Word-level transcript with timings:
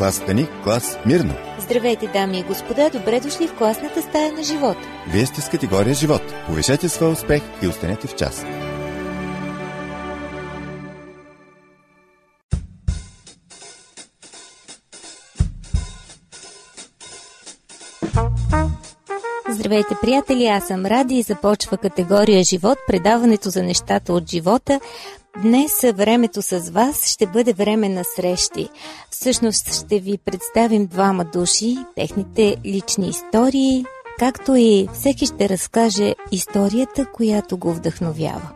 клас 0.00 0.14
Стани, 0.14 0.46
клас 0.64 0.98
Мирно. 1.06 1.34
Здравейте, 1.58 2.06
дами 2.06 2.38
и 2.38 2.42
господа, 2.42 2.90
добре 2.90 3.20
дошли 3.20 3.48
в 3.48 3.54
класната 3.54 4.02
стая 4.02 4.32
на 4.32 4.42
живота. 4.42 4.80
Вие 5.08 5.26
сте 5.26 5.40
с 5.40 5.48
категория 5.48 5.94
живот. 5.94 6.22
Повишете 6.46 6.88
своя 6.88 7.12
успех 7.12 7.42
и 7.62 7.66
останете 7.66 8.06
в 8.06 8.16
час. 8.16 8.44
Здравейте, 19.48 19.94
приятели! 20.02 20.46
Аз 20.46 20.66
съм 20.66 20.86
Ради 20.86 21.14
и 21.14 21.22
започва 21.22 21.76
категория 21.76 22.44
Живот, 22.44 22.78
предаването 22.86 23.50
за 23.50 23.62
нещата 23.62 24.12
от 24.12 24.30
живота. 24.30 24.80
Днес 25.38 25.80
времето 25.94 26.42
с 26.42 26.70
вас 26.70 27.06
ще 27.06 27.26
бъде 27.26 27.52
време 27.52 27.88
на 27.88 28.04
срещи. 28.04 28.68
Всъщност 29.10 29.74
ще 29.74 29.98
ви 29.98 30.18
представим 30.18 30.86
двама 30.86 31.24
души, 31.24 31.78
техните 31.96 32.56
лични 32.66 33.08
истории, 33.08 33.84
както 34.18 34.54
и 34.56 34.88
всеки 34.94 35.26
ще 35.26 35.48
разкаже 35.48 36.14
историята, 36.32 37.06
която 37.12 37.56
го 37.56 37.72
вдъхновява. 37.72 38.50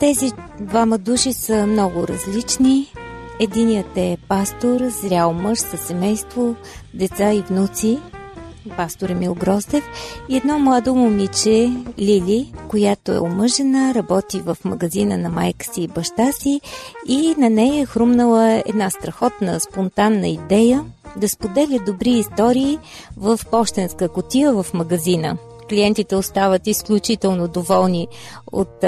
Тези 0.00 0.30
двама 0.60 0.98
души 0.98 1.32
са 1.32 1.66
много 1.66 2.08
различни. 2.08 2.92
Единият 3.40 3.96
е 3.96 4.16
пастор, 4.28 4.80
зрял 4.88 5.32
мъж 5.32 5.58
със 5.58 5.80
семейство, 5.80 6.54
деца 6.94 7.32
и 7.32 7.40
внуци– 7.40 7.98
пастор 8.76 9.08
Емил 9.08 9.34
Гроздев 9.34 9.84
и 10.28 10.36
едно 10.36 10.58
младо 10.58 10.94
момиче, 10.94 11.72
Лили, 11.98 12.52
която 12.68 13.12
е 13.12 13.20
омъжена, 13.20 13.94
работи 13.94 14.40
в 14.40 14.56
магазина 14.64 15.18
на 15.18 15.28
майка 15.28 15.66
си 15.74 15.82
и 15.82 15.88
баща 15.88 16.32
си 16.32 16.60
и 17.08 17.34
на 17.38 17.50
нея 17.50 17.82
е 17.82 17.86
хрумнала 17.86 18.62
една 18.66 18.90
страхотна, 18.90 19.60
спонтанна 19.60 20.28
идея 20.28 20.84
да 21.16 21.28
споделя 21.28 21.78
добри 21.86 22.10
истории 22.10 22.78
в 23.16 23.40
почтенска 23.50 24.08
котия 24.08 24.52
в 24.52 24.66
магазина. 24.74 25.36
Клиентите 25.68 26.16
остават 26.16 26.66
изключително 26.66 27.48
доволни 27.48 28.08
от 28.52 28.84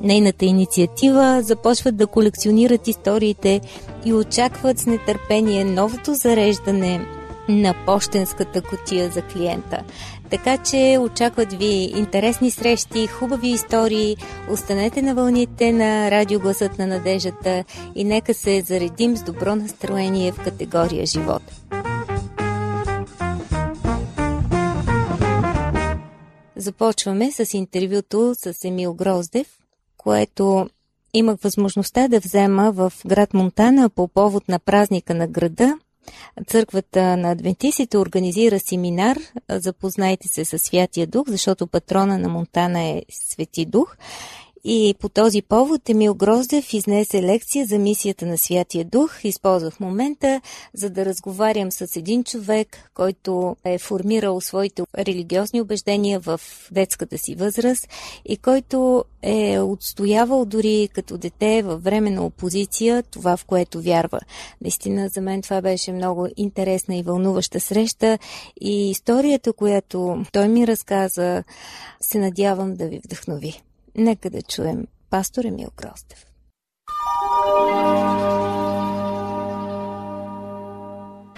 нейната 0.00 0.44
инициатива, 0.44 1.42
започват 1.42 1.96
да 1.96 2.06
колекционират 2.06 2.88
историите 2.88 3.60
и 4.04 4.12
очакват 4.12 4.78
с 4.78 4.86
нетърпение 4.86 5.64
новото 5.64 6.14
зареждане 6.14 7.17
на 7.48 7.74
почтенската 7.86 8.62
котия 8.62 9.10
за 9.10 9.22
клиента. 9.22 9.82
Така 10.30 10.56
че 10.56 10.98
очакват 11.00 11.52
ви 11.52 11.92
интересни 11.96 12.50
срещи, 12.50 13.06
хубави 13.06 13.48
истории. 13.48 14.16
Останете 14.50 15.02
на 15.02 15.14
вълните 15.14 15.72
на 15.72 16.10
радиогласът 16.10 16.78
на 16.78 16.86
надеждата 16.86 17.64
и 17.94 18.04
нека 18.04 18.34
се 18.34 18.62
заредим 18.62 19.16
с 19.16 19.22
добро 19.22 19.56
настроение 19.56 20.32
в 20.32 20.44
категория 20.44 21.06
живот. 21.06 21.42
Започваме 26.56 27.32
с 27.32 27.54
интервюто 27.54 28.34
с 28.34 28.64
Емил 28.64 28.94
Гроздев, 28.94 29.46
което 29.96 30.68
имах 31.14 31.40
възможността 31.40 32.08
да 32.08 32.20
взема 32.20 32.72
в 32.72 32.92
град 33.06 33.34
Монтана 33.34 33.90
по 33.90 34.08
повод 34.08 34.48
на 34.48 34.58
празника 34.58 35.14
на 35.14 35.26
града– 35.26 35.78
Църквата 36.46 37.16
на 37.16 37.30
адвентистите 37.30 37.98
организира 37.98 38.60
семинар. 38.60 39.18
Запознайте 39.50 40.28
се 40.28 40.44
с 40.44 40.58
Святия 40.58 41.06
Дух, 41.06 41.28
защото 41.28 41.66
патрона 41.66 42.18
на 42.18 42.28
Монтана 42.28 42.82
е 42.82 43.02
Свети 43.10 43.66
Дух. 43.66 43.96
И 44.64 44.94
по 45.00 45.08
този 45.08 45.42
повод 45.42 45.88
Емил 45.88 46.14
Гроздев 46.14 46.72
изнесе 46.72 47.22
лекция 47.22 47.66
за 47.66 47.78
мисията 47.78 48.26
на 48.26 48.38
Святия 48.38 48.84
Дух. 48.84 49.24
Използвах 49.24 49.80
момента, 49.80 50.40
за 50.74 50.90
да 50.90 51.04
разговарям 51.04 51.72
с 51.72 51.96
един 51.96 52.24
човек, 52.24 52.90
който 52.94 53.56
е 53.64 53.78
формирал 53.78 54.40
своите 54.40 54.82
религиозни 54.98 55.60
убеждения 55.60 56.20
в 56.20 56.40
детската 56.72 57.18
си 57.18 57.34
възраст 57.34 57.88
и 58.24 58.36
който 58.36 59.04
е 59.22 59.60
отстоявал 59.60 60.44
дори 60.44 60.88
като 60.94 61.18
дете 61.18 61.62
във 61.62 61.82
време 61.82 62.10
на 62.10 62.26
опозиция 62.26 63.02
това, 63.02 63.36
в 63.36 63.44
което 63.44 63.82
вярва. 63.82 64.20
Наистина 64.60 65.08
за 65.08 65.20
мен 65.20 65.42
това 65.42 65.60
беше 65.60 65.92
много 65.92 66.28
интересна 66.36 66.96
и 66.96 67.02
вълнуваща 67.02 67.60
среща 67.60 68.18
и 68.60 68.90
историята, 68.90 69.52
която 69.52 70.24
той 70.32 70.48
ми 70.48 70.66
разказа, 70.66 71.44
се 72.00 72.18
надявам 72.18 72.74
да 72.74 72.88
ви 72.88 73.00
вдъхнови. 73.04 73.62
Нека 73.96 74.30
да 74.30 74.42
чуем 74.42 74.86
пастор 75.10 75.44
Емил 75.44 75.68
Гроздев. 75.76 76.24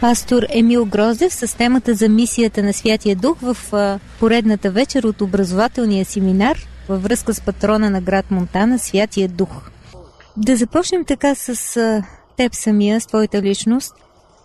Пастор 0.01 0.47
Емил 0.49 0.87
Гроздев 0.87 1.35
с 1.35 1.57
темата 1.57 1.95
за 1.95 2.09
мисията 2.09 2.63
на 2.63 2.73
Святия 2.73 3.17
Дух 3.17 3.39
в 3.41 3.57
поредната 4.21 4.71
вечер 4.71 5.05
от 5.05 5.21
образователния 5.21 6.05
семинар 6.05 6.59
във 6.89 7.03
връзка 7.03 7.35
с 7.35 7.41
патрона 7.41 7.91
на 7.91 8.01
град 8.01 8.31
Монтана 8.31 8.79
Святия 8.79 9.29
Дух. 9.29 9.71
Да 10.37 10.57
започнем 10.57 11.05
така 11.05 11.35
с 11.35 12.03
теб 12.37 12.55
самия, 12.55 13.01
с 13.01 13.07
твоята 13.07 13.43
личност. 13.43 13.95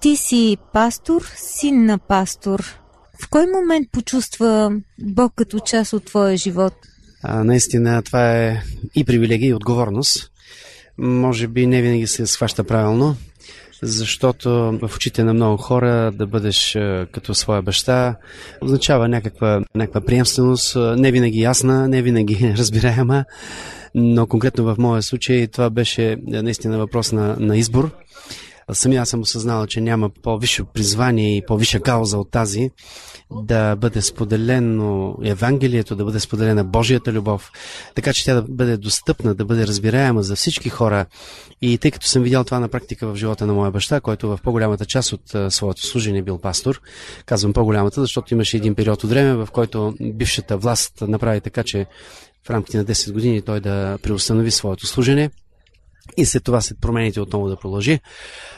Ти 0.02 0.16
си 0.16 0.58
пастор, 0.74 1.32
син 1.36 1.86
на 1.86 1.98
пастор. 1.98 2.80
В 3.22 3.30
кой 3.30 3.46
момент 3.48 3.88
почувства 3.92 4.72
Бог 5.02 5.34
като 5.36 5.60
част 5.60 5.94
от 5.94 6.06
твоя 6.06 6.38
живот? 6.38 6.74
А, 7.28 7.44
наистина 7.44 8.02
това 8.02 8.31
е 8.31 8.62
и 8.96 9.03
привилегия, 9.03 9.50
и 9.50 9.53
отговорност. 9.53 10.31
Може 10.97 11.47
би 11.47 11.68
не 11.68 11.81
винаги 11.81 12.08
се 12.08 12.28
схваща 12.28 12.63
правилно, 12.63 13.16
защото 13.81 14.50
в 14.81 14.96
очите 14.96 15.24
на 15.24 15.34
много 15.34 15.58
хора 15.58 16.12
да 16.12 16.28
бъдеш 16.28 16.78
като 17.12 17.36
своя 17.36 17.62
баща 17.62 18.16
означава 18.62 19.08
някаква, 19.08 19.62
някаква 19.75 20.02
приемственост, 20.02 20.75
не 20.75 21.12
винаги 21.12 21.41
ясна, 21.41 21.88
не 21.88 22.02
винаги 22.02 22.53
разбираема, 22.58 23.25
но 23.96 24.28
конкретно 24.28 24.63
в 24.63 24.75
моя 24.78 25.02
случай 25.02 25.47
това 25.47 25.69
беше 25.69 26.18
наистина 26.28 26.78
въпрос 26.78 27.12
на, 27.12 27.36
на 27.40 27.57
избор. 27.57 27.92
Самия 28.74 29.06
съм 29.06 29.22
осъзнал, 29.22 29.68
че 29.68 29.81
няма 29.81 30.09
по-висше 30.24 30.64
призвание 30.64 31.38
и 31.38 31.46
по-висша 31.48 31.80
кауза 31.80 32.18
от 32.18 32.31
тази 32.31 32.72
да 33.31 33.76
бъде 33.76 34.02
споделено 34.02 35.18
Евангелието, 35.24 35.96
да 35.96 36.06
бъде 36.06 36.20
споделена 36.20 36.64
Божията 36.64 37.14
любов, 37.14 37.52
така 37.96 38.14
че 38.14 38.25
тя 38.25 38.34
да 38.34 38.42
бъде 38.42 38.78
достъпна, 38.78 39.36
да 39.36 39.46
бъде 39.46 39.68
разбираема 39.68 40.24
за 40.24 40.36
всички 40.36 40.70
хора. 40.70 41.06
И 41.62 41.78
тъй 41.78 41.92
като 41.92 42.08
съм 42.08 42.24
видял 42.24 42.44
това 42.44 42.59
на 42.59 42.68
практика 42.68 43.08
в 43.08 43.16
живота 43.16 43.46
на 43.46 43.54
моя 43.54 43.72
баща, 43.72 44.02
който 44.02 44.28
в 44.28 44.40
по-голямата 44.44 44.86
част 44.86 45.14
от 45.14 45.54
своето 45.54 45.86
служение 45.86 46.22
бил 46.22 46.38
пастор, 46.38 46.81
казвам 47.25 47.54
по-голямата, 47.54 48.02
защото 48.02 48.34
имаше 48.34 48.58
един 48.58 48.75
период 48.75 49.04
от 49.04 49.09
време, 49.09 49.36
в 49.36 49.48
който 49.52 49.94
бившата 50.02 50.58
власт 50.58 51.02
направи 51.02 51.42
така, 51.42 51.64
че 51.64 51.86
в 52.48 52.50
рамките 52.50 52.78
на 52.78 52.86
10 52.86 53.12
години 53.12 53.42
той 53.42 53.59
да 53.59 53.98
преустанови 54.04 54.52
своето 54.52 54.88
служение– 54.88 55.30
и 56.18 56.26
след 56.26 56.44
това, 56.44 56.62
след 56.62 56.78
промените, 56.82 57.22
отново 57.22 57.50
да 57.50 57.56
продължи. 57.56 58.00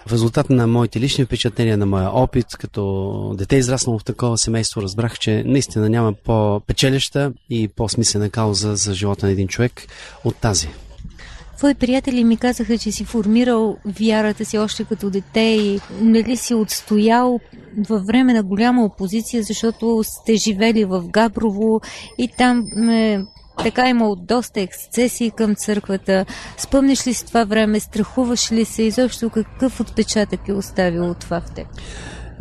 В 0.08 0.13
резултат 0.13 0.50
на 0.50 0.68
моите 0.68 1.00
лични 1.00 1.25
впечатления, 1.25 1.78
на 1.78 1.85
моя 1.85 2.09
опит, 2.09 2.47
като 2.59 3.34
дете 3.38 3.56
израснало 3.56 4.00
в 4.00 4.03
такова 4.03 4.38
семейство, 4.38 4.81
разбрах, 4.81 5.19
че 5.19 5.44
наистина 5.46 5.90
няма 5.90 6.13
по-печелеща 6.13 7.34
и 7.50 7.68
по-смислена 7.68 8.30
кауза 8.30 8.75
за 8.75 8.94
живота 8.94 9.25
на 9.25 9.31
един 9.31 9.47
човек 9.47 9.88
от 10.24 10.35
тази. 10.35 10.69
Твои 11.58 11.75
приятели 11.75 12.24
ми 12.24 12.38
казаха, 12.38 12.78
че 12.78 12.91
си 12.91 13.06
формирал 13.06 13.78
вярата 13.85 14.46
си 14.46 14.58
още 14.58 14.84
като 14.84 15.09
дете 15.09 15.40
и 15.40 15.79
нали 16.02 16.38
си 16.38 16.53
отстоял 16.53 17.40
във 17.90 18.06
време 18.06 18.34
на 18.34 18.44
голяма 18.44 18.85
опозиция, 18.85 19.44
защото 19.44 20.02
сте 20.03 20.35
живели 20.35 20.85
в 20.85 21.03
Габрово 21.08 21.81
и 22.18 22.29
там 22.38 22.90
е, 22.90 23.25
така 23.63 23.90
имал 23.90 24.16
доста 24.16 24.62
ексцесии 24.62 25.31
към 25.31 25.56
църквата. 25.56 26.25
Спомниш 26.57 27.07
ли 27.07 27.13
си 27.13 27.25
това 27.25 27.44
време? 27.44 27.79
Страхуваш 27.79 28.51
ли 28.51 28.66
се? 28.66 28.84
Изобщо 28.84 29.29
какъв 29.29 29.79
отпечатък 29.79 30.47
е 30.47 30.53
оставило 30.53 31.14
това 31.14 31.41
в 31.41 31.52
теб? 31.52 31.67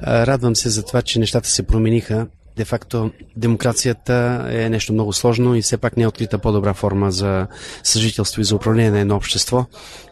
Радвам 0.02 0.56
се 0.56 0.68
за 0.68 0.84
това, 0.84 1.02
че 1.02 1.18
нещата 1.18 1.48
се 1.48 1.62
промениха. 1.62 2.26
Де 2.56 2.64
факто 2.64 3.10
демокрацията 3.36 4.46
е 4.50 4.68
нещо 4.68 4.92
много 4.92 5.12
сложно 5.12 5.54
и 5.54 5.62
все 5.62 5.76
пак 5.76 5.96
не 5.96 6.02
е 6.02 6.06
открита 6.06 6.38
по-добра 6.38 6.74
форма 6.74 7.10
за 7.10 7.46
съжителство 7.82 8.40
и 8.40 8.44
за 8.44 8.56
управление 8.56 8.90
на 8.90 9.00
едно 9.00 9.16
общество. 9.16 9.66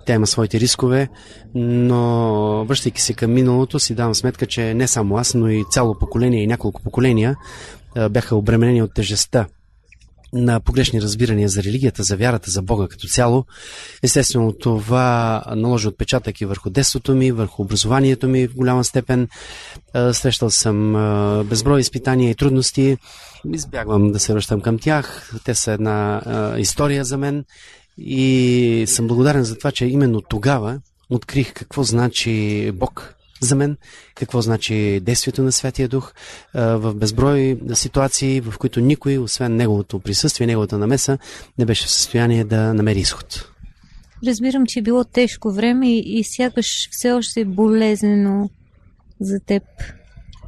Тя 0.06 0.14
има 0.14 0.26
своите 0.26 0.60
рискове, 0.60 1.08
но 1.54 2.64
връщайки 2.64 3.00
се 3.00 3.14
към 3.14 3.32
миналото 3.32 3.78
си 3.78 3.94
давам 3.94 4.14
сметка, 4.14 4.46
че 4.46 4.74
не 4.74 4.88
само 4.88 5.16
аз, 5.16 5.34
но 5.34 5.48
и 5.48 5.64
цяло 5.70 5.98
поколение 5.98 6.42
и 6.42 6.46
няколко 6.46 6.82
поколения 6.82 7.36
бяха 8.10 8.36
обременени 8.36 8.82
от 8.82 8.94
тежестта 8.94 9.46
на 10.34 10.60
погрешни 10.60 11.02
разбирания 11.02 11.48
за 11.48 11.62
религията, 11.62 12.02
за 12.02 12.16
вярата, 12.16 12.50
за 12.50 12.62
Бога 12.62 12.86
като 12.88 13.08
цяло. 13.08 13.44
Естествено, 14.02 14.52
това 14.52 15.42
наложи 15.56 15.88
отпечатък 15.88 16.40
и 16.40 16.46
върху 16.46 16.70
детството 16.70 17.14
ми, 17.14 17.32
върху 17.32 17.62
образованието 17.62 18.28
ми 18.28 18.46
в 18.46 18.54
голяма 18.54 18.84
степен. 18.84 19.28
Срещал 20.12 20.50
съм 20.50 20.92
безброй 21.48 21.80
изпитания 21.80 22.30
и 22.30 22.34
трудности. 22.34 22.96
Избягвам 23.52 24.12
да 24.12 24.18
се 24.18 24.32
връщам 24.32 24.60
към 24.60 24.78
тях. 24.78 25.32
Те 25.44 25.54
са 25.54 25.72
една 25.72 26.22
история 26.58 27.04
за 27.04 27.18
мен 27.18 27.44
и 27.98 28.84
съм 28.88 29.06
благодарен 29.06 29.44
за 29.44 29.58
това, 29.58 29.72
че 29.72 29.86
именно 29.86 30.20
тогава 30.20 30.80
открих 31.10 31.52
какво 31.52 31.82
значи 31.82 32.70
Бог 32.74 33.14
за 33.44 33.54
мен, 33.54 33.76
какво 34.14 34.40
значи 34.40 35.00
действието 35.02 35.42
на 35.42 35.52
Святия 35.52 35.88
Дух 35.88 36.12
в 36.54 36.94
безброй 36.94 37.58
ситуации, 37.74 38.40
в 38.40 38.58
които 38.58 38.80
никой, 38.80 39.18
освен 39.18 39.56
неговото 39.56 39.98
присъствие, 39.98 40.46
неговата 40.46 40.78
намеса, 40.78 41.18
не 41.58 41.64
беше 41.64 41.86
в 41.86 41.90
състояние 41.90 42.44
да 42.44 42.74
намери 42.74 42.98
изход. 43.00 43.50
Разбирам, 44.26 44.66
че 44.66 44.78
е 44.78 44.82
било 44.82 45.04
тежко 45.04 45.52
време 45.52 45.92
и, 45.92 46.18
и 46.18 46.24
сякаш 46.24 46.88
все 46.90 47.12
още 47.12 47.40
е 47.40 47.44
болезнено 47.44 48.50
за 49.20 49.40
теб. 49.40 49.62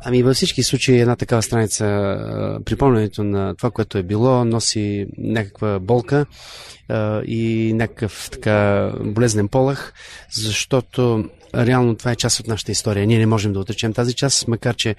Ами 0.04 0.22
във 0.22 0.36
всички 0.36 0.62
случаи 0.62 1.00
една 1.00 1.16
такава 1.16 1.42
страница, 1.42 1.84
припомнянето 2.64 3.24
на 3.24 3.54
това, 3.54 3.70
което 3.70 3.98
е 3.98 4.02
било, 4.02 4.44
носи 4.44 5.06
някаква 5.18 5.78
болка 5.78 6.26
и 7.26 7.72
някакъв 7.74 8.28
така 8.32 8.92
болезнен 9.04 9.48
полах, 9.48 9.92
защото 10.32 11.24
реално 11.54 11.96
това 11.96 12.10
е 12.10 12.16
част 12.16 12.40
от 12.40 12.46
нашата 12.46 12.72
история. 12.72 13.06
Ние 13.06 13.18
не 13.18 13.26
можем 13.26 13.52
да 13.52 13.60
отречем 13.60 13.92
тази 13.92 14.14
част, 14.14 14.48
макар 14.48 14.76
че 14.76 14.96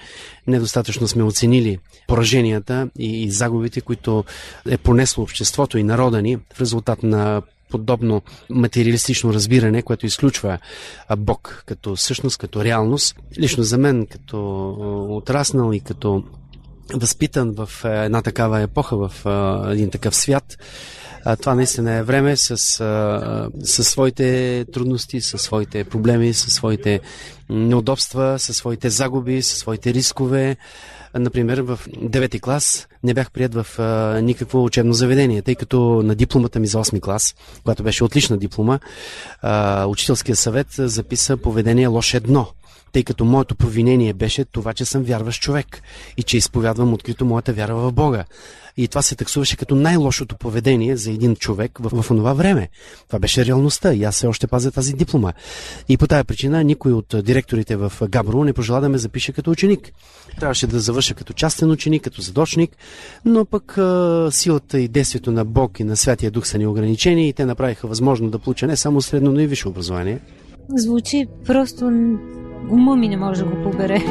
недостатъчно 0.47 1.07
сме 1.07 1.23
оценили 1.23 1.79
пораженията 2.07 2.89
и, 2.99 3.23
и 3.23 3.31
загубите, 3.31 3.81
които 3.81 4.23
е 4.69 4.77
понесло 4.77 5.23
обществото 5.23 5.77
и 5.77 5.83
народа 5.83 6.21
ни 6.21 6.37
в 6.53 6.61
резултат 6.61 7.03
на 7.03 7.41
подобно 7.69 8.21
материалистично 8.49 9.33
разбиране, 9.33 9.81
което 9.81 10.05
изключва 10.05 10.59
Бог 11.17 11.63
като 11.65 11.97
същност, 11.97 12.37
като 12.37 12.63
реалност. 12.63 13.15
Лично 13.39 13.63
за 13.63 13.77
мен, 13.77 14.05
като 14.05 14.69
отраснал 15.09 15.73
и 15.73 15.79
като 15.79 16.23
възпитан 16.93 17.51
в 17.51 17.69
една 17.85 18.21
такава 18.21 18.61
епоха, 18.61 18.97
в 18.97 19.11
един 19.71 19.89
такъв 19.89 20.15
свят, 20.15 20.57
това 21.39 21.55
наистина 21.55 21.93
е 21.93 22.03
време 22.03 22.37
с, 22.37 22.57
с 23.63 23.83
своите 23.83 24.65
трудности, 24.73 25.21
с 25.21 25.37
своите 25.37 25.83
проблеми, 25.83 26.33
с 26.33 26.51
своите 26.51 26.99
неудобства, 27.49 28.39
с 28.39 28.53
своите 28.53 28.89
загуби, 28.89 29.41
с 29.41 29.55
своите 29.55 29.93
рискове. 29.93 30.57
Например, 31.13 31.59
в 31.59 31.79
9 31.87 32.39
клас 32.39 32.87
не 33.03 33.13
бях 33.13 33.31
прият 33.31 33.53
в 33.53 33.79
а, 33.79 34.21
никакво 34.21 34.63
учебно 34.63 34.93
заведение, 34.93 35.41
тъй 35.41 35.55
като 35.55 35.79
на 36.03 36.15
дипломата 36.15 36.59
ми 36.59 36.67
за 36.67 36.77
8 36.77 37.01
клас, 37.01 37.35
която 37.63 37.83
беше 37.83 38.03
отлична 38.03 38.37
диплома, 38.37 38.79
а, 39.41 39.85
учителския 39.85 40.35
съвет 40.35 40.67
записа 40.77 41.37
поведение 41.37 41.87
лош 41.87 42.13
едно 42.13 42.47
тъй 42.91 43.03
като 43.03 43.25
моето 43.25 43.55
провинение 43.55 44.13
беше 44.13 44.45
това, 44.45 44.73
че 44.73 44.85
съм 44.85 45.03
вярващ 45.03 45.41
човек 45.41 45.81
и 46.17 46.23
че 46.23 46.37
изповядвам 46.37 46.93
открито 46.93 47.25
моята 47.25 47.53
вяра 47.53 47.75
в 47.75 47.91
Бога. 47.91 48.25
И 48.77 48.87
това 48.87 49.01
се 49.01 49.15
таксуваше 49.15 49.57
като 49.57 49.75
най-лошото 49.75 50.35
поведение 50.37 50.97
за 50.97 51.11
един 51.11 51.35
човек 51.35 51.79
в, 51.79 52.01
в 52.01 52.07
това 52.07 52.33
време. 52.33 52.69
Това 53.07 53.19
беше 53.19 53.45
реалността 53.45 53.93
и 53.93 54.03
аз 54.03 54.15
все 54.15 54.27
още 54.27 54.47
пазя 54.47 54.71
тази 54.71 54.93
диплома. 54.93 55.33
И 55.89 55.97
по 55.97 56.07
тази 56.07 56.23
причина 56.23 56.63
никой 56.63 56.91
от 56.91 57.15
директорите 57.23 57.75
в 57.75 57.93
Габро 58.09 58.43
не 58.43 58.53
пожела 58.53 58.81
да 58.81 58.89
ме 58.89 58.97
запише 58.97 59.31
като 59.31 59.51
ученик. 59.51 59.91
Трябваше 60.39 60.67
да 60.67 60.79
завърша 60.79 61.13
като 61.13 61.33
частен 61.33 61.71
ученик, 61.71 62.03
като 62.03 62.21
задочник, 62.21 62.77
но 63.25 63.45
пък 63.45 63.77
а, 63.77 64.27
силата 64.31 64.79
и 64.79 64.87
действието 64.87 65.31
на 65.31 65.45
Бог 65.45 65.79
и 65.79 65.83
на 65.83 65.97
Святия 65.97 66.31
Дух 66.31 66.47
са 66.47 66.57
неограничени 66.57 67.29
и 67.29 67.33
те 67.33 67.45
направиха 67.45 67.87
възможно 67.87 68.29
да 68.29 68.39
получа 68.39 68.67
не 68.67 68.75
само 68.75 69.01
средно, 69.01 69.31
но 69.31 69.39
и 69.39 69.47
висше 69.47 69.67
образование. 69.67 70.19
Звучи 70.69 71.27
просто 71.45 71.91
ума 72.69 72.95
ми 72.95 73.09
не 73.09 73.17
може 73.17 73.43
да 73.43 73.49
го 73.49 73.63
побере. 73.63 74.01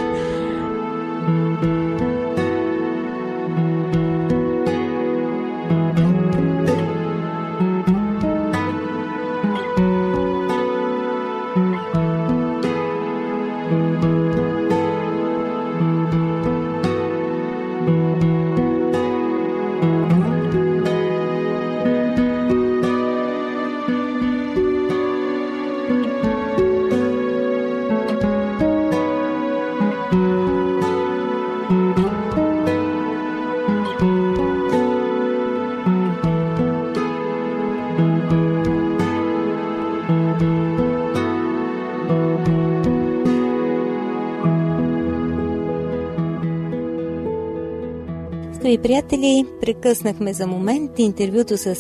Скъпи 48.67 48.83
приятели, 48.83 49.45
прекъснахме 49.61 50.33
за 50.33 50.47
момент 50.47 50.99
интервюто 50.99 51.57
с 51.57 51.77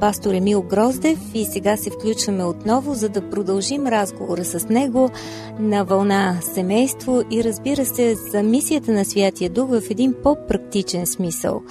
пастор 0.00 0.34
Емил 0.34 0.62
Гроздев 0.62 1.18
и 1.34 1.44
сега 1.44 1.76
се 1.76 1.90
включваме 1.90 2.44
отново, 2.44 2.94
за 2.94 3.08
да 3.08 3.30
продължим 3.30 3.86
разговора 3.86 4.44
с 4.44 4.68
него 4.68 5.10
на 5.58 5.84
вълна 5.84 6.40
семейство 6.42 7.22
и 7.30 7.44
разбира 7.44 7.84
се 7.84 8.14
за 8.14 8.42
мисията 8.42 8.92
на 8.92 9.04
Святия 9.04 9.50
Дух 9.50 9.68
в 9.70 9.82
един 9.90 10.14
по-практичен 10.22 11.06
смисъл, 11.06 11.62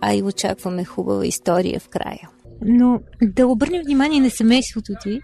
а 0.00 0.14
и 0.14 0.22
очакваме 0.22 0.84
хубава 0.84 1.26
история 1.26 1.80
в 1.80 1.88
края. 1.88 2.28
Но 2.62 3.00
да 3.22 3.46
обърнем 3.46 3.82
внимание 3.84 4.20
на 4.20 4.30
семейството 4.30 4.92
ти. 5.02 5.20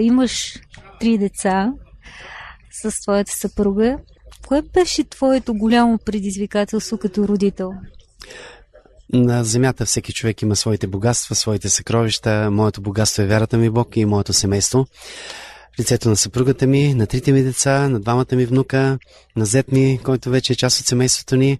Имаш 0.00 0.60
три 1.00 1.18
деца 1.18 1.72
с 2.82 3.02
твоята 3.02 3.32
съпруга. 3.32 3.98
Кое 4.46 4.62
беше 4.62 5.04
твоето 5.04 5.54
голямо 5.54 5.98
предизвикателство 5.98 6.98
като 6.98 7.28
родител? 7.28 7.72
На 9.12 9.44
земята 9.44 9.86
всеки 9.86 10.12
човек 10.12 10.42
има 10.42 10.56
своите 10.56 10.86
богатства, 10.86 11.34
своите 11.34 11.68
съкровища. 11.68 12.50
Моето 12.50 12.80
богатство 12.80 13.22
е 13.22 13.26
вярата 13.26 13.58
ми 13.58 13.70
Бог 13.70 13.96
и 13.96 14.04
моето 14.04 14.32
семейство. 14.32 14.86
Лицето 15.80 16.08
на 16.08 16.16
съпругата 16.16 16.66
ми, 16.66 16.94
на 16.94 17.06
трите 17.06 17.32
ми 17.32 17.42
деца, 17.42 17.88
на 17.88 18.00
двамата 18.00 18.26
ми 18.32 18.46
внука, 18.46 18.98
на 19.36 19.44
зет 19.44 19.72
ми, 19.72 20.00
който 20.02 20.30
вече 20.30 20.52
е 20.52 20.56
част 20.56 20.80
от 20.80 20.86
семейството 20.86 21.36
ни. 21.36 21.58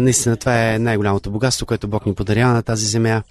Наистина 0.00 0.36
това 0.36 0.72
е 0.72 0.78
най-голямото 0.78 1.30
богатство, 1.30 1.66
което 1.66 1.88
Бог 1.88 2.06
ни 2.06 2.14
подарява 2.14 2.52
на 2.52 2.62
тази 2.62 2.86
земя. 2.86 3.22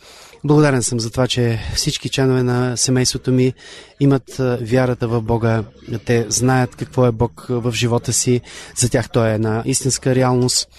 Благодарен 0.43 0.83
съм 0.83 0.99
за 0.99 1.11
това, 1.11 1.27
че 1.27 1.59
всички 1.75 2.09
членове 2.09 2.43
на 2.43 2.77
семейството 2.77 3.31
ми 3.31 3.53
имат 3.99 4.23
вярата 4.61 5.07
в 5.07 5.21
Бога. 5.21 5.63
Те 6.05 6.25
знаят 6.29 6.75
какво 6.75 7.05
е 7.05 7.11
Бог 7.11 7.45
в 7.50 7.71
живота 7.73 8.13
си. 8.13 8.41
За 8.75 8.89
тях 8.89 9.09
той 9.09 9.29
е 9.29 9.33
една 9.33 9.63
истинска 9.65 10.15
реалност. 10.15 10.69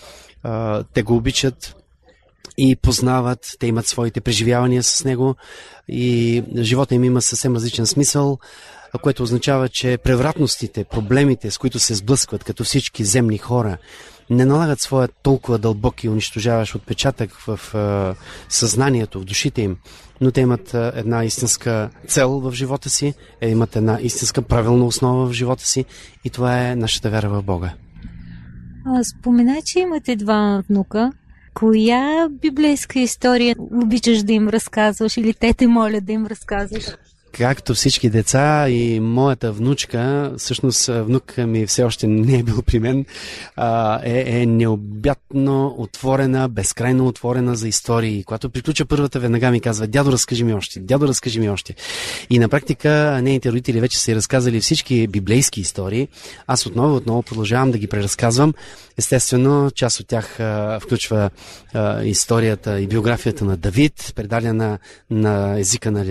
Те 0.94 1.02
го 1.02 1.16
обичат 1.16 1.76
и 2.58 2.76
познават, 2.76 3.56
те 3.58 3.66
имат 3.66 3.86
своите 3.86 4.20
преживявания 4.20 4.82
с 4.82 5.04
него 5.04 5.34
и 5.88 6.42
живота 6.56 6.94
им 6.94 7.04
има 7.04 7.22
съвсем 7.22 7.54
различен 7.54 7.86
смисъл 7.86 8.38
което 9.02 9.22
означава, 9.22 9.68
че 9.68 9.98
превратностите, 9.98 10.84
проблемите, 10.84 11.50
с 11.50 11.58
които 11.58 11.78
се 11.78 11.94
сблъскват 11.94 12.44
като 12.44 12.64
всички 12.64 13.04
земни 13.04 13.38
хора, 13.38 13.78
не 14.30 14.44
налагат 14.44 14.80
своя 14.80 15.08
толкова 15.08 15.58
дълбок 15.58 16.04
и 16.04 16.08
унищожаващ 16.08 16.74
отпечатък 16.74 17.32
в 17.32 17.74
а, 17.74 18.14
съзнанието, 18.48 19.20
в 19.20 19.24
душите 19.24 19.62
им, 19.62 19.76
но 20.20 20.30
те 20.30 20.40
имат 20.40 20.74
а, 20.74 20.92
една 20.96 21.24
истинска 21.24 21.90
цел 22.08 22.30
в 22.40 22.52
живота 22.52 22.90
си, 22.90 23.14
е, 23.40 23.48
имат 23.48 23.76
една 23.76 23.98
истинска 24.02 24.42
правилна 24.42 24.84
основа 24.84 25.26
в 25.26 25.32
живота 25.32 25.66
си 25.66 25.84
и 26.24 26.30
това 26.30 26.68
е 26.68 26.76
нашата 26.76 27.10
вяра 27.10 27.28
в 27.28 27.42
Бога. 27.42 27.72
А, 28.86 29.04
спомена, 29.04 29.56
че 29.64 29.78
имате 29.78 30.16
два 30.16 30.62
внука. 30.68 31.12
Коя 31.54 32.28
библейска 32.28 33.00
история 33.00 33.56
обичаш 33.58 34.22
да 34.22 34.32
им 34.32 34.48
разказваш 34.48 35.16
или 35.16 35.34
те 35.34 35.54
те 35.54 35.66
молят 35.66 36.04
да 36.04 36.12
им 36.12 36.26
разказваш? 36.26 36.84
Както 37.32 37.74
всички 37.74 38.10
деца 38.10 38.68
и 38.68 39.00
моята 39.00 39.52
внучка, 39.52 40.32
всъщност 40.38 40.86
внука 40.86 41.46
ми 41.46 41.66
все 41.66 41.84
още 41.84 42.06
не 42.06 42.38
е 42.38 42.42
бил 42.42 42.62
при 42.62 42.78
мен, 42.78 43.04
е, 44.04 44.40
е 44.40 44.46
необятно 44.46 45.74
отворена, 45.78 46.48
безкрайно 46.48 47.06
отворена 47.06 47.56
за 47.56 47.68
истории. 47.68 48.24
Когато 48.24 48.50
приключа 48.50 48.84
първата, 48.84 49.20
веднага 49.20 49.50
ми 49.50 49.60
казва, 49.60 49.86
дядо, 49.86 50.12
разкажи 50.12 50.44
ми 50.44 50.54
още, 50.54 50.80
дядо, 50.80 51.08
разкажи 51.08 51.40
ми 51.40 51.50
още. 51.50 51.74
И 52.30 52.38
на 52.38 52.48
практика 52.48 53.20
нейните 53.22 53.50
родители 53.50 53.80
вече 53.80 53.98
са 53.98 54.14
разказали 54.14 54.60
всички 54.60 55.06
библейски 55.06 55.60
истории. 55.60 56.08
Аз 56.46 56.66
отново, 56.66 56.96
отново 56.96 57.22
продължавам 57.22 57.70
да 57.70 57.78
ги 57.78 57.86
преразказвам. 57.86 58.54
Естествено, 58.98 59.70
част 59.70 60.00
от 60.00 60.06
тях 60.06 60.38
включва 60.80 61.30
историята 62.04 62.80
и 62.80 62.86
биографията 62.86 63.44
на 63.44 63.56
Давид, 63.56 64.12
предадена 64.14 64.78
на 65.10 65.58
езика 65.58 65.90
на 65.90 66.04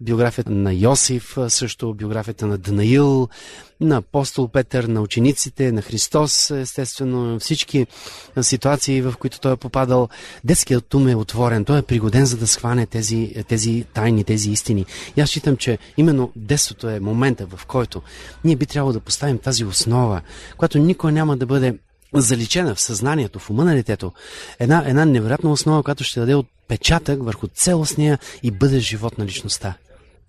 биографията 0.00 0.13
на 0.46 0.72
Йосиф, 0.72 1.36
също 1.48 1.94
биографията 1.94 2.46
на 2.46 2.58
Данаил, 2.58 3.28
на 3.80 3.96
апостол 3.96 4.48
Петър, 4.48 4.84
на 4.84 5.00
учениците, 5.00 5.72
на 5.72 5.82
Христос, 5.82 6.50
естествено, 6.50 7.40
всички 7.40 7.86
ситуации, 8.42 9.02
в 9.02 9.14
които 9.18 9.40
той 9.40 9.52
е 9.52 9.56
попадал. 9.56 10.08
Детският 10.44 10.94
ум 10.94 11.08
е 11.08 11.14
отворен, 11.14 11.64
той 11.64 11.78
е 11.78 11.82
пригоден 11.82 12.26
за 12.26 12.36
да 12.36 12.46
схване 12.46 12.86
тези, 12.86 13.34
тези 13.48 13.84
тайни, 13.94 14.24
тези 14.24 14.50
истини. 14.50 14.86
И 15.16 15.20
аз 15.20 15.30
считам, 15.30 15.56
че 15.56 15.78
именно 15.96 16.32
детството 16.36 16.88
е 16.88 17.00
момента, 17.00 17.46
в 17.46 17.66
който 17.66 18.02
ние 18.44 18.56
би 18.56 18.66
трябвало 18.66 18.92
да 18.92 19.00
поставим 19.00 19.38
тази 19.38 19.64
основа, 19.64 20.20
която 20.56 20.78
никой 20.78 21.12
няма 21.12 21.36
да 21.36 21.46
бъде 21.46 21.78
заличена 22.14 22.74
в 22.74 22.80
съзнанието, 22.80 23.38
в 23.38 23.50
ума 23.50 23.64
на 23.64 23.74
детето. 23.74 24.12
Една, 24.58 24.84
една 24.86 25.04
невероятна 25.04 25.52
основа, 25.52 25.82
която 25.82 26.04
ще 26.04 26.20
даде 26.20 26.34
отпечатък 26.34 27.24
върху 27.24 27.46
целостния 27.48 28.18
и 28.42 28.50
бъдещ 28.50 28.88
живот 28.88 29.18
на 29.18 29.26
личността. 29.26 29.74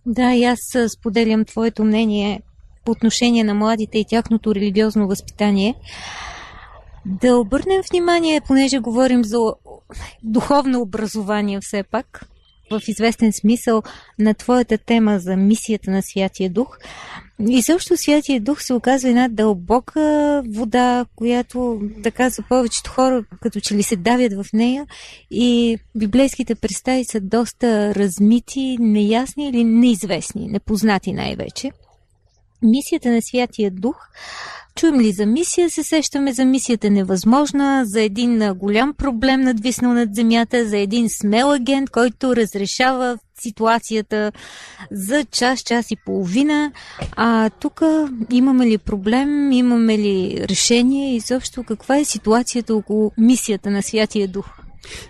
Да, 0.05 0.33
и 0.33 0.43
аз 0.43 0.59
споделям 0.97 1.45
твоето 1.45 1.83
мнение 1.83 2.41
по 2.85 2.91
отношение 2.91 3.43
на 3.43 3.53
младите 3.53 3.97
и 3.97 4.05
тяхното 4.05 4.55
религиозно 4.55 5.07
възпитание. 5.07 5.75
Да 7.05 7.38
обърнем 7.38 7.81
внимание, 7.91 8.41
понеже 8.47 8.79
говорим 8.79 9.24
за 9.24 9.38
духовно 10.24 10.81
образование 10.81 11.59
все 11.62 11.83
пак, 11.83 12.25
в 12.71 12.81
известен 12.88 13.33
смисъл 13.33 13.83
на 14.19 14.33
твоята 14.33 14.77
тема 14.77 15.19
за 15.19 15.35
мисията 15.35 15.91
на 15.91 16.01
Святия 16.01 16.50
Дух. 16.50 16.77
И 17.39 17.62
също 17.62 17.98
Святия 17.98 18.42
Дух 18.42 18.62
се 18.62 18.74
оказва 18.74 19.10
една 19.10 19.27
дълбока 19.27 20.44
вода, 20.50 21.06
която 21.15 21.82
така 22.04 22.30
за 22.30 22.44
повечето 22.50 22.92
хора 22.92 23.24
като 23.42 23.60
че 23.60 23.75
ли 23.75 23.84
се 23.84 23.96
давят 23.96 24.34
в 24.34 24.46
нея 24.54 24.86
и 25.32 25.77
библейските 25.96 26.56
представи 26.56 27.04
са 27.04 27.20
доста 27.20 27.96
размити, 27.96 28.77
неясни 28.80 29.50
или 29.50 29.63
неизвестни, 29.63 30.48
непознати 30.48 31.13
най-вече. 31.13 31.72
Мисията 32.62 33.12
на 33.12 33.22
Святия 33.22 33.72
Дух 33.72 33.96
Чуем 34.79 35.00
ли 35.00 35.12
за 35.12 35.25
мисия, 35.25 35.70
се 35.70 35.84
сещаме 35.84 36.34
за 36.34 36.46
мисията 36.46 36.89
невъзможна, 36.89 37.84
за 37.86 38.01
един 38.01 38.53
голям 38.53 38.94
проблем 38.94 39.41
надвиснал 39.41 39.94
над 39.94 40.15
земята, 40.15 40.70
за 40.70 40.77
един 40.77 41.10
смел 41.10 41.51
агент, 41.51 41.89
който 41.89 42.36
разрешава 42.36 43.17
ситуацията 43.41 44.32
за 44.91 45.25
час, 45.25 45.60
час 45.60 45.91
и 45.91 45.96
половина. 46.05 46.72
А 47.15 47.50
тук 47.50 47.82
имаме 48.32 48.65
ли 48.65 48.77
проблем, 48.77 49.51
имаме 49.51 49.98
ли 49.98 50.46
решение 50.50 51.15
и 51.15 51.22
също 51.22 51.63
каква 51.63 51.98
е 51.98 52.05
ситуацията 52.05 52.75
около 52.75 53.12
мисията 53.17 53.70
на 53.70 53.84
Святия 53.84 54.27
Дух? 54.27 54.46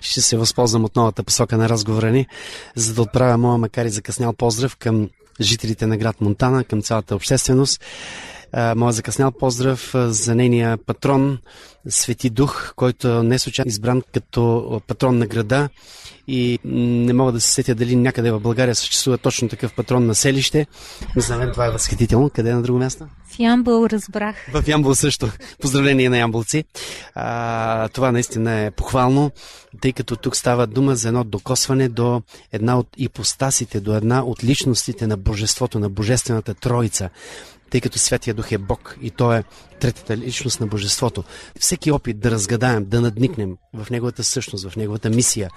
Ще 0.02 0.22
се 0.22 0.38
възползвам 0.38 0.86
от 0.86 0.96
новата 0.96 1.24
посока 1.24 1.58
на 1.58 1.70
разговора 1.70 2.12
ни, 2.12 2.28
за 2.76 2.94
да 2.94 3.02
отправя 3.02 3.38
моя 3.38 3.58
макар 3.58 3.86
и 3.86 3.90
закъснял 3.90 4.34
поздрав 4.34 4.76
към 4.76 5.10
жителите 5.42 5.88
на 5.88 5.98
град 5.98 6.22
Монтана, 6.22 6.64
към 6.64 6.82
цялата 6.82 7.16
общественост. 7.16 7.82
Моя 8.76 8.92
закъснял 8.92 9.32
поздрав 9.32 9.92
за 9.96 10.36
нейния 10.36 10.78
патрон, 10.78 11.38
Свети 11.90 12.30
Дух, 12.30 12.74
който 12.76 13.24
не 13.24 13.36
е 13.36 13.40
случайно 13.40 13.70
избран 13.70 14.02
като 14.14 14.82
патрон 14.88 15.18
на 15.18 15.28
града 15.28 15.70
и 16.28 16.60
не 16.66 17.14
мога 17.14 17.32
да 17.32 17.42
се 17.42 17.52
сетя 17.52 17.76
дали 17.76 17.96
някъде 17.96 18.32
в 18.32 18.40
България 18.40 18.76
съществува 18.76 19.18
точно 19.18 19.50
такъв 19.50 19.74
патрон 19.74 20.06
на 20.06 20.16
селище. 20.16 20.68
Не 21.16 21.22
знам, 21.22 21.52
това 21.52 21.66
е 21.66 21.72
възхитително. 21.72 22.30
Къде 22.30 22.50
е 22.50 22.54
на 22.54 22.62
друго 22.62 22.80
място? 22.80 23.08
В 23.28 23.40
Ямбул 23.40 23.86
разбрах. 23.86 24.36
В 24.54 24.68
Ямбул 24.68 24.96
също. 24.96 25.32
Поздравление 25.62 26.10
на 26.10 26.18
ямбулци. 26.18 26.64
А, 27.16 27.88
това 27.88 28.12
наистина 28.12 28.60
е 28.60 28.72
похвално, 28.72 29.32
тъй 29.82 29.94
като 29.94 30.16
тук 30.16 30.36
става 30.36 30.68
дума 30.68 30.96
за 30.96 31.08
едно 31.08 31.24
докосване 31.24 31.90
до 31.90 32.22
една 32.52 32.80
от 32.80 32.88
ипостасите, 32.98 33.80
до 33.80 33.96
една 33.96 34.24
от 34.24 34.44
личностите 34.44 35.08
на 35.08 35.18
Божеството, 35.18 35.80
на 35.80 35.90
Божествената 35.90 36.54
Троица 36.54 37.10
тъй 37.76 37.82
като 37.82 38.00
Святия 38.00 38.34
Дух 38.34 38.52
е 38.52 38.58
Бог 38.58 38.98
и 39.02 39.12
Той 39.12 39.38
е 39.38 39.44
третата 39.80 40.18
личност 40.18 40.60
на 40.60 40.68
Божеството. 40.68 41.24
Всеки 41.60 41.92
опит 41.92 42.20
да 42.20 42.32
разгадаем, 42.32 42.86
да 42.86 43.02
надникнем 43.02 43.58
в 43.74 43.90
Неговата 43.90 44.24
същност, 44.24 44.70
в 44.70 44.76
Неговата 44.76 45.10
мисия, 45.10 45.50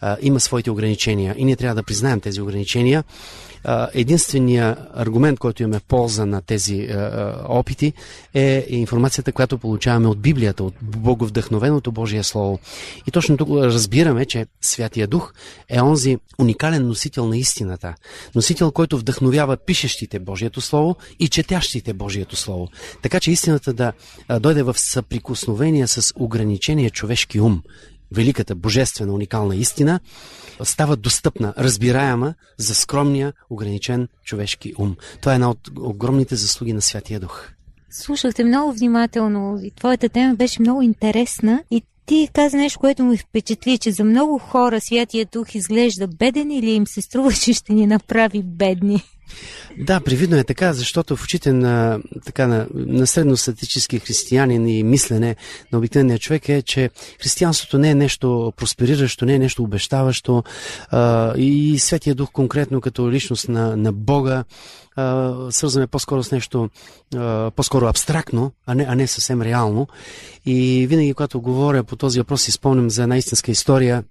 а, 0.00 0.16
има 0.22 0.40
своите 0.40 0.70
ограничения 0.70 1.34
и 1.38 1.44
ние 1.44 1.56
трябва 1.56 1.74
да 1.74 1.82
признаем 1.82 2.20
тези 2.20 2.40
ограничения. 2.40 3.04
А, 3.64 3.88
единственият 3.94 4.78
аргумент, 4.94 5.38
който 5.38 5.62
имаме 5.62 5.78
в 5.78 5.82
полза 5.82 6.26
на 6.26 6.42
тези 6.42 6.82
а, 6.82 7.34
опити 7.48 7.92
е 8.34 8.66
информацията, 8.68 9.32
която 9.32 9.58
получаваме 9.58 10.08
от 10.08 10.18
Библията, 10.18 10.64
от 10.64 10.74
боговдъхновеното 10.82 11.92
Божие 11.92 12.22
Слово. 12.22 12.58
И 13.06 13.10
точно 13.10 13.36
тук 13.36 13.48
разбираме, 13.48 14.24
че 14.24 14.46
Святия 14.60 15.06
Дух 15.06 15.32
е 15.68 15.80
онзи 15.80 16.18
уникален 16.38 16.86
носител 16.86 17.28
на 17.28 17.36
истината. 17.36 17.94
Носител, 18.34 18.70
който 18.70 18.98
вдъхновява 18.98 19.56
пишещите 19.56 20.18
Божието 20.18 20.60
Слово 20.60 20.96
и 21.18 21.28
четящите 21.28 21.65
Божието 21.94 22.36
Слово. 22.36 22.68
Така 23.02 23.20
че 23.20 23.30
истината 23.30 23.72
да 23.72 23.92
дойде 24.40 24.62
в 24.62 24.78
съприкосновение 24.78 25.86
с 25.86 26.12
ограничения 26.16 26.90
човешки 26.90 27.40
ум, 27.40 27.62
великата, 28.12 28.54
божествена, 28.54 29.14
уникална 29.14 29.56
истина, 29.56 30.00
става 30.62 30.96
достъпна, 30.96 31.54
разбираема 31.58 32.34
за 32.58 32.74
скромния, 32.74 33.32
ограничен 33.50 34.08
човешки 34.24 34.74
ум. 34.78 34.96
Това 35.20 35.32
е 35.32 35.34
една 35.34 35.50
от 35.50 35.70
огромните 35.78 36.36
заслуги 36.36 36.72
на 36.72 36.82
Святия 36.82 37.20
Дух. 37.20 37.48
Слушахте 37.90 38.44
много 38.44 38.72
внимателно 38.72 39.60
и 39.62 39.70
твоята 39.70 40.08
тема 40.08 40.34
беше 40.34 40.62
много 40.62 40.82
интересна 40.82 41.62
и 41.70 41.82
ти 42.06 42.28
каза 42.32 42.56
нещо, 42.56 42.78
което 42.78 43.04
ми 43.04 43.18
впечатли, 43.18 43.78
че 43.78 43.92
за 43.92 44.04
много 44.04 44.38
хора 44.38 44.80
Святия 44.80 45.26
Дух 45.32 45.54
изглежда 45.54 46.06
беден 46.06 46.50
или 46.50 46.70
им 46.70 46.86
се 46.86 47.00
струва, 47.02 47.32
че 47.32 47.52
ще 47.52 47.72
ни 47.72 47.86
направи 47.86 48.42
бедни. 48.42 49.02
Да, 49.78 50.00
привидно 50.00 50.36
е 50.36 50.44
така, 50.44 50.72
защото 50.72 51.16
в 51.16 51.24
очите 51.24 51.52
на, 51.52 52.00
така, 52.24 52.46
на, 52.46 52.66
на 52.74 53.06
средностатически 53.06 53.98
християнин 53.98 54.68
и 54.68 54.82
мислене 54.82 55.36
на 55.72 55.78
обикновения 55.78 56.18
човек 56.18 56.48
е, 56.48 56.62
че 56.62 56.90
християнството 57.22 57.78
не 57.78 57.90
е 57.90 57.94
нещо 57.94 58.52
проспериращо, 58.56 59.24
не 59.24 59.34
е 59.34 59.38
нещо 59.38 59.62
обещаващо 59.62 60.44
а, 60.90 61.34
и 61.36 61.78
Светия 61.78 62.14
Дух 62.14 62.30
конкретно 62.32 62.80
като 62.80 63.10
личност 63.10 63.48
на, 63.48 63.76
на 63.76 63.92
Бога 63.92 64.44
свързваме 65.50 65.86
по-скоро 65.86 66.22
с 66.22 66.32
нещо 66.32 66.68
а, 67.16 67.50
по-скоро 67.50 67.86
абстрактно, 67.86 68.52
а 68.66 68.74
не, 68.74 68.86
а 68.88 68.94
не 68.94 69.06
съвсем 69.06 69.42
реално. 69.42 69.86
И 70.46 70.86
винаги, 70.86 71.14
когато 71.14 71.40
говоря 71.40 71.84
по 71.84 71.96
този 71.96 72.20
въпрос, 72.20 72.42
си 72.42 72.52
спомням 72.52 72.90
за 72.90 73.02
една 73.02 73.16
истинска 73.16 73.50
история 73.50 74.04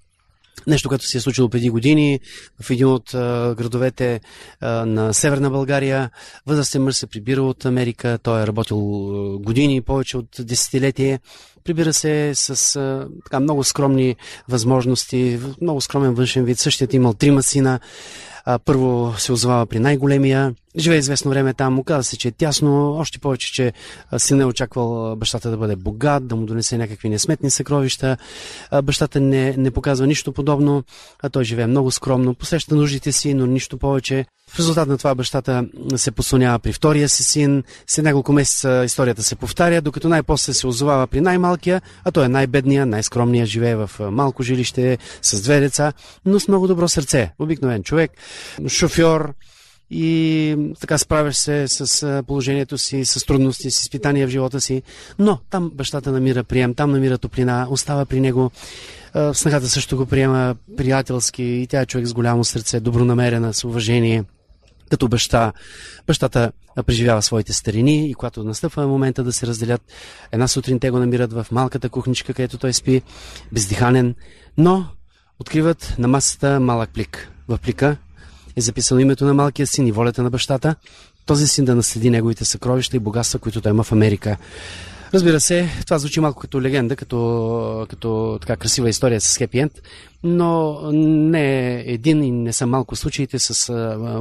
Нещо, 0.67 0.89
което 0.89 1.07
се 1.07 1.17
е 1.17 1.21
случило 1.21 1.50
преди 1.50 1.69
години 1.69 2.19
в 2.62 2.69
един 2.69 2.88
от 2.88 3.13
а, 3.13 3.55
градовете 3.57 4.21
а, 4.62 4.85
на 4.85 5.13
Северна 5.13 5.50
България. 5.50 6.09
Възрастен 6.45 6.83
мъж 6.83 6.95
се 6.95 7.07
прибира 7.07 7.41
от 7.41 7.65
Америка. 7.65 8.19
Той 8.24 8.43
е 8.43 8.47
работил 8.47 8.77
години, 9.39 9.81
повече 9.81 10.17
от 10.17 10.27
десетилетие. 10.39 11.19
Прибира 11.65 11.93
се 11.93 12.31
с 12.36 12.75
а, 12.75 13.07
така, 13.24 13.39
много 13.39 13.63
скромни 13.63 14.15
възможности, 14.50 15.39
много 15.62 15.81
скромен 15.81 16.13
външен 16.13 16.45
вид. 16.45 16.60
Същият 16.60 16.93
имал 16.93 17.13
трима 17.13 17.43
сина. 17.43 17.79
А, 18.45 18.60
първо 18.60 19.13
се 19.17 19.31
озовава 19.31 19.65
при 19.65 19.79
най-големия, 19.79 20.55
живее 20.77 20.98
известно 20.98 21.31
време 21.31 21.53
там, 21.53 21.79
оказа 21.79 22.03
се, 22.03 22.17
че 22.17 22.27
е 22.27 22.31
тясно, 22.31 22.91
още 22.91 23.19
повече, 23.19 23.53
че 23.53 23.74
сина 24.17 24.43
е 24.43 24.45
очаквал 24.45 25.15
бащата 25.15 25.50
да 25.50 25.57
бъде 25.57 25.75
богат, 25.75 26.27
да 26.27 26.36
му 26.36 26.45
донесе 26.45 26.77
някакви 26.77 27.10
несметни 27.10 27.50
съкровища. 27.50 28.17
Бащата 28.84 29.19
не, 29.19 29.55
не 29.57 29.72
показва 29.72 30.07
нищо 30.07 30.31
подобно, 30.31 30.84
а 31.24 31.29
той 31.29 31.43
живее 31.43 31.67
много 31.67 31.91
скромно, 31.91 32.34
посреща 32.34 32.75
нуждите 32.75 33.12
си, 33.12 33.34
но 33.34 33.45
нищо 33.45 33.77
повече. 33.77 34.25
В 34.50 34.60
резултат 34.60 34.88
на 34.88 34.98
това 34.98 35.15
бащата 35.15 35.65
се 35.95 36.12
послонява 36.12 36.60
при 36.60 36.74
втория 36.74 37.10
си 37.10 37.24
син, 37.24 37.63
след 37.88 38.05
няколко 38.05 38.34
месеца 38.34 38.84
историята 38.86 39.24
се 39.24 39.36
повтаря, 39.36 39.81
докато 39.81 40.10
най-после 40.10 40.53
се 40.53 40.67
озовава 40.67 41.07
при 41.07 41.22
най-малкия, 41.55 41.81
а 42.03 42.12
той 42.12 42.25
е 42.25 42.29
най-бедния, 42.29 42.85
най-скромния, 42.85 43.45
живее 43.45 43.75
в 43.75 43.89
малко 44.12 44.43
жилище 44.43 44.97
с 45.21 45.41
две 45.41 45.59
деца, 45.59 45.93
но 46.25 46.39
с 46.39 46.47
много 46.47 46.67
добро 46.67 46.88
сърце. 46.88 47.31
Обикновен 47.39 47.83
човек, 47.83 48.12
шофьор, 48.67 49.33
и 49.89 50.57
така 50.79 50.97
справяш 50.97 51.35
се 51.35 51.67
с 51.67 52.24
положението 52.27 52.77
си, 52.77 53.05
с 53.05 53.25
трудности, 53.25 53.71
с 53.71 53.81
изпитания 53.81 54.27
в 54.27 54.31
живота 54.31 54.62
си. 54.62 54.81
Но 55.19 55.39
там 55.50 55.71
бащата 55.74 56.12
намира 56.12 56.43
прием, 56.43 56.74
там 56.74 56.91
намира 56.91 57.17
топлина, 57.17 57.67
остава 57.69 58.05
при 58.05 58.19
него. 58.19 58.51
Снахата 59.33 59.67
също 59.67 59.97
го 59.97 60.05
приема 60.05 60.55
приятелски 60.77 61.43
и 61.43 61.67
тя 61.67 61.81
е 61.81 61.85
човек 61.85 62.07
с 62.07 62.13
голямо 62.13 62.43
сърце, 62.43 62.79
добронамерена, 62.79 63.53
с 63.53 63.63
уважение. 63.63 64.24
Като 64.95 65.07
баща, 65.07 65.53
бащата 66.07 66.51
преживява 66.85 67.21
своите 67.21 67.53
старини 67.53 68.09
и 68.09 68.13
когато 68.13 68.43
настъпва 68.43 68.87
момента 68.87 69.23
да 69.23 69.33
се 69.33 69.47
разделят, 69.47 69.81
една 70.31 70.47
сутрин 70.47 70.79
те 70.79 70.89
го 70.89 70.99
намират 70.99 71.33
в 71.33 71.47
малката 71.51 71.89
кухничка, 71.89 72.33
където 72.33 72.57
той 72.57 72.73
спи, 72.73 73.01
бездиханен, 73.51 74.15
но 74.57 74.85
откриват 75.39 75.95
на 75.97 76.07
масата 76.07 76.59
малък 76.59 76.89
плик. 76.89 77.31
В 77.47 77.57
плика 77.57 77.97
е 78.55 78.61
записано 78.61 78.99
името 78.99 79.25
на 79.25 79.33
малкия 79.33 79.67
син 79.67 79.87
и 79.87 79.91
волята 79.91 80.23
на 80.23 80.29
бащата, 80.29 80.75
този 81.25 81.47
син 81.47 81.65
да 81.65 81.75
наследи 81.75 82.09
неговите 82.09 82.45
съкровища 82.45 82.97
и 82.97 82.99
богатства, 82.99 83.39
които 83.39 83.61
той 83.61 83.71
има 83.71 83.83
в 83.83 83.91
Америка. 83.91 84.37
Разбира 85.13 85.39
се, 85.39 85.69
това 85.85 86.00
звучи 86.00 86.19
малко 86.19 86.39
като 86.39 86.62
легенда, 86.62 86.95
като, 86.95 87.85
като 87.89 88.38
така 88.41 88.55
красива 88.55 88.89
история 88.89 89.21
с 89.21 89.38
хепи 89.38 89.59
енд, 89.59 89.74
но 90.24 90.79
не 90.91 91.75
е 91.75 91.83
един 91.88 92.24
и 92.24 92.31
не 92.31 92.53
са 92.53 92.67
малко 92.67 92.95
случаите 92.95 93.39
с 93.39 93.74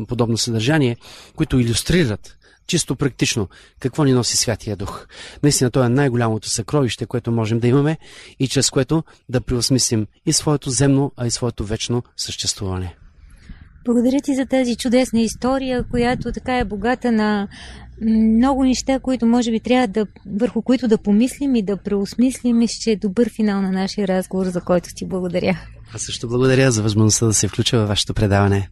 подобно 0.09 0.38
съдържание, 0.38 0.97
които 1.37 1.59
иллюстрират 1.59 2.37
чисто 2.67 2.97
практично 2.97 3.49
какво 3.81 4.05
ни 4.05 4.12
носи 4.12 4.37
Святия 4.37 4.76
Дух. 4.76 5.07
Наистина 5.43 5.71
той 5.71 5.87
е 5.87 5.88
най-голямото 5.88 6.49
съкровище, 6.49 7.07
което 7.07 7.33
можем 7.33 7.61
да 7.61 7.69
имаме 7.69 7.99
и 8.38 8.49
чрез 8.49 8.71
което 8.71 9.05
да 9.29 9.41
преосмислим 9.41 10.07
и 10.26 10.33
своето 10.33 10.71
земно, 10.71 11.12
а 11.17 11.26
и 11.26 11.31
своето 11.31 11.64
вечно 11.64 12.03
съществуване. 12.17 12.97
Благодаря 13.85 14.21
ти 14.21 14.35
за 14.35 14.47
тази 14.47 14.76
чудесна 14.76 15.21
история, 15.21 15.85
която 15.91 16.33
така 16.33 16.59
е 16.59 16.64
богата 16.64 17.12
на 17.12 17.49
много 18.03 18.64
неща, 18.64 18.99
които 18.99 19.26
може 19.26 19.50
би 19.50 19.61
трябва 19.61 19.87
да, 19.87 20.07
върху 20.26 20.62
които 20.62 20.88
да 20.88 20.99
помислим 20.99 21.55
и 21.55 21.62
да 21.62 21.76
преосмислим. 21.76 22.59
Мисля, 22.59 22.76
че 22.81 22.91
е 22.91 22.97
добър 22.97 23.31
финал 23.31 23.62
на 23.62 23.73
нашия 23.73 24.09
разговор, 24.09 24.47
за 24.47 24.61
който 24.61 24.88
ти 24.95 25.07
благодаря. 25.07 25.61
Аз 25.95 26.03
също 26.03 26.29
благодаря 26.29 26.71
за 26.71 26.83
възможността 26.83 27.26
да 27.26 27.35
се 27.35 27.49
включа 27.49 27.79
във 27.79 27.88
вашето 27.88 28.14
предаване. 28.14 28.69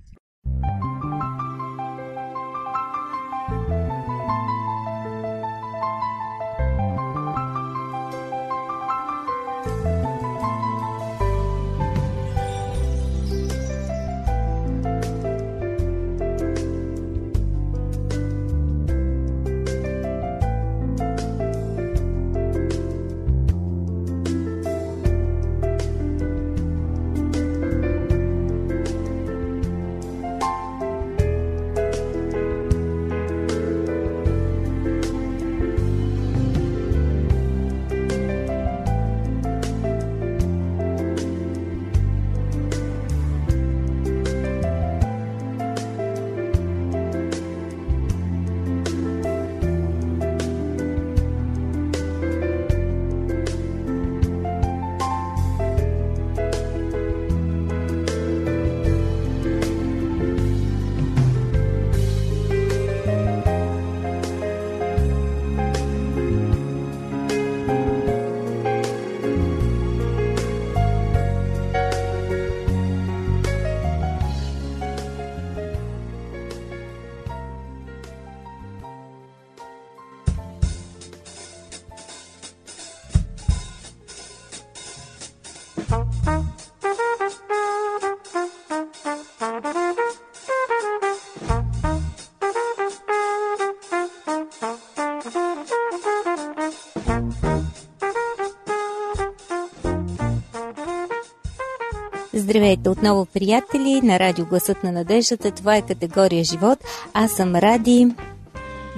Здравейте 102.53 102.89
отново, 102.89 103.27
приятели, 103.27 104.01
на 104.03 104.19
радио 104.19 104.47
Гласът 104.47 104.85
на 104.85 104.93
надеждата. 104.93 105.51
Това 105.51 105.77
е 105.77 105.83
категория 105.83 106.45
живот. 106.45 106.79
Аз 107.15 107.33
съм 107.33 107.57
Ради. 107.57 108.09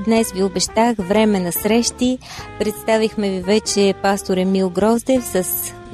Днес 0.05 0.33
ви 0.33 0.43
обещах 0.43 0.97
време 0.97 1.41
на 1.41 1.53
срещи. 1.53 2.19
Представихме 2.59 3.31
ви 3.31 3.41
вече 3.41 3.95
пастор 4.03 4.37
Емил 4.37 4.71
Гроздев 4.71 5.25
с 5.25 5.45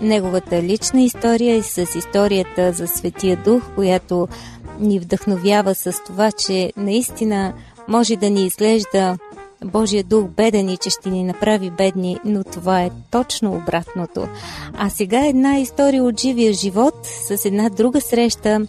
неговата 0.00 0.62
лична 0.62 1.02
история 1.02 1.56
и 1.56 1.62
с 1.62 1.78
историята 1.78 2.72
за 2.72 2.86
Светия 2.86 3.36
Дух, 3.36 3.62
която 3.74 4.28
ни 4.78 4.98
вдъхновява 4.98 5.74
с 5.74 5.92
това, 6.06 6.32
че 6.32 6.72
наистина 6.76 7.52
може 7.88 8.16
да 8.16 8.30
ни 8.30 8.46
изглежда 8.46 9.18
Божия 9.64 10.04
дух 10.04 10.28
беден 10.28 10.68
и 10.68 10.76
че 10.76 10.90
ще 10.90 11.10
ни 11.10 11.24
направи 11.24 11.70
бедни, 11.70 12.18
но 12.24 12.44
това 12.44 12.82
е 12.82 12.90
точно 13.10 13.56
обратното. 13.56 14.28
А 14.78 14.90
сега 14.90 15.26
една 15.26 15.58
история 15.58 16.04
от 16.04 16.20
живия 16.20 16.52
живот 16.52 16.94
с 17.02 17.44
една 17.44 17.68
друга 17.68 18.00
среща. 18.00 18.66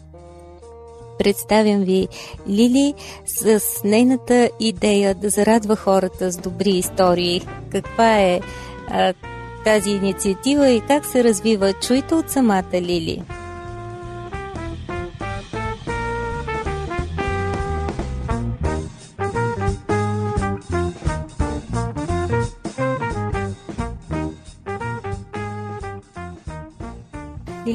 Представям 1.19 1.81
ви 1.81 2.07
Лили 2.49 2.93
с 3.25 3.61
нейната 3.83 4.49
идея 4.59 5.15
да 5.15 5.29
зарадва 5.29 5.75
хората 5.75 6.31
с 6.31 6.37
добри 6.37 6.71
истории. 6.71 7.41
Каква 7.71 8.19
е 8.19 8.39
а, 8.87 9.13
тази 9.65 9.89
инициатива 9.89 10.69
и 10.69 10.81
как 10.81 11.05
се 11.05 11.23
развива? 11.23 11.73
Чуйте 11.73 12.15
от 12.15 12.29
самата 12.29 12.73
Лили. 12.73 13.23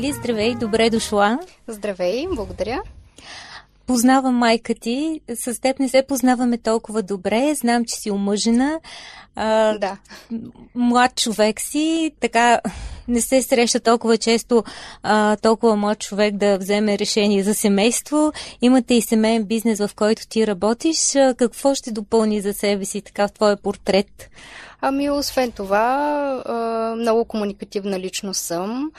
Лили, 0.07 0.13
здравей, 0.13 0.55
добре 0.55 0.91
дошла. 0.91 1.39
Здравей, 1.69 2.27
благодаря. 2.35 2.83
Познавам 3.87 4.35
майка 4.35 4.75
ти, 4.75 5.21
с 5.35 5.61
теб 5.61 5.79
не 5.79 5.89
се 5.89 6.05
познаваме 6.09 6.59
толкова 6.59 7.03
добре, 7.03 7.55
знам, 7.55 7.85
че 7.85 7.95
си 7.95 8.11
омъжена. 8.11 8.81
А, 9.37 9.79
да. 9.79 9.97
Млад 10.75 11.15
човек 11.17 11.61
си, 11.61 12.13
така 12.21 12.61
не 13.09 13.21
се 13.21 13.43
среща 13.43 13.81
толкова 13.81 14.19
често 14.19 14.65
а, 15.03 15.37
толкова 15.37 15.77
млад 15.77 15.99
човек 15.99 16.37
да 16.37 16.59
вземе 16.59 16.99
решение 16.99 17.43
за 17.43 17.55
семейство. 17.55 18.33
Имате 18.63 18.95
и 18.95 19.03
семейен 19.03 19.45
бизнес, 19.45 19.79
в 19.79 19.91
който 19.97 20.29
ти 20.29 20.47
работиш. 20.47 21.15
Какво 21.37 21.75
ще 21.75 21.91
допълни 21.91 22.41
за 22.41 22.53
себе 22.53 22.85
си 22.85 23.01
така 23.01 23.29
в 23.29 23.33
твоя 23.33 23.57
портрет? 23.57 24.31
Ами, 24.81 25.11
освен 25.11 25.53
това, 25.53 26.95
много 26.99 27.25
комуникативна 27.25 28.01
личност 28.01 28.41
съм. 28.41 28.91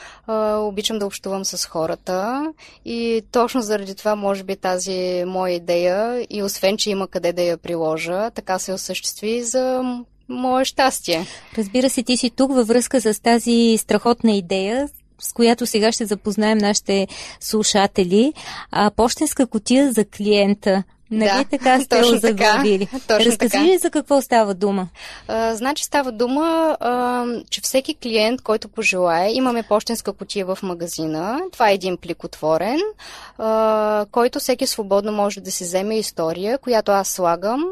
Обичам 0.58 1.00
да 1.00 1.06
общувам 1.06 1.46
с 1.46 1.66
хората 1.66 2.48
и 2.86 3.24
точно 3.32 3.62
заради 3.62 3.96
това, 3.96 4.16
може 4.16 4.44
би, 4.44 4.56
тази 4.56 5.24
моя 5.28 5.54
идея 5.54 6.28
и 6.30 6.44
освен, 6.44 6.78
че 6.78 6.90
има 6.90 7.08
къде 7.08 7.34
да 7.34 7.42
я 7.42 7.58
приложа, 7.58 8.32
така 8.32 8.60
се 8.60 8.74
осъществи 8.74 9.44
за 9.44 9.84
мое 10.30 10.66
щастие. 10.66 11.26
Разбира 11.58 11.90
се, 11.90 12.04
ти 12.04 12.18
си 12.18 12.30
тук 12.30 12.54
във 12.54 12.68
връзка 12.68 13.02
с 13.02 13.22
тази 13.22 13.78
страхотна 13.78 14.32
идея, 14.32 14.90
с 15.20 15.34
която 15.34 15.66
сега 15.66 15.92
ще 15.92 16.06
запознаем 16.06 16.58
нашите 16.58 17.08
слушатели. 17.40 18.34
А, 18.72 18.92
почтенска 18.92 19.48
котия 19.48 19.92
за 19.92 20.06
клиента. 20.06 20.84
Нали 21.12 21.30
да, 21.30 21.58
така 21.58 21.80
сте 21.80 21.88
точно 21.88 22.17
заглавили? 22.17 22.86
Така, 22.86 23.00
точно 23.08 23.32
Разкажи 23.32 23.63
ли 23.63 23.78
за 23.78 23.89
какво 23.89 24.22
става 24.22 24.54
дума? 24.54 24.88
А, 25.28 25.56
значи 25.56 25.84
става 25.84 26.12
дума, 26.12 26.78
а, 26.80 27.26
че 27.50 27.62
всеки 27.62 27.96
клиент, 27.96 28.41
който 28.41 28.67
пожелае, 28.67 29.32
имаме 29.34 29.63
почтенска 29.63 30.13
котия 30.13 30.46
в 30.46 30.58
магазина. 30.63 31.41
Това 31.52 31.70
е 31.70 31.74
един 31.74 31.98
плик 31.98 32.24
отворен, 32.24 32.80
а, 33.38 34.06
който 34.12 34.39
всеки 34.39 34.67
свободно 34.67 35.12
може 35.12 35.41
да 35.41 35.52
си 35.52 35.63
вземе 35.63 35.98
история, 36.00 36.58
която 36.58 36.91
аз 36.91 37.08
слагам 37.08 37.65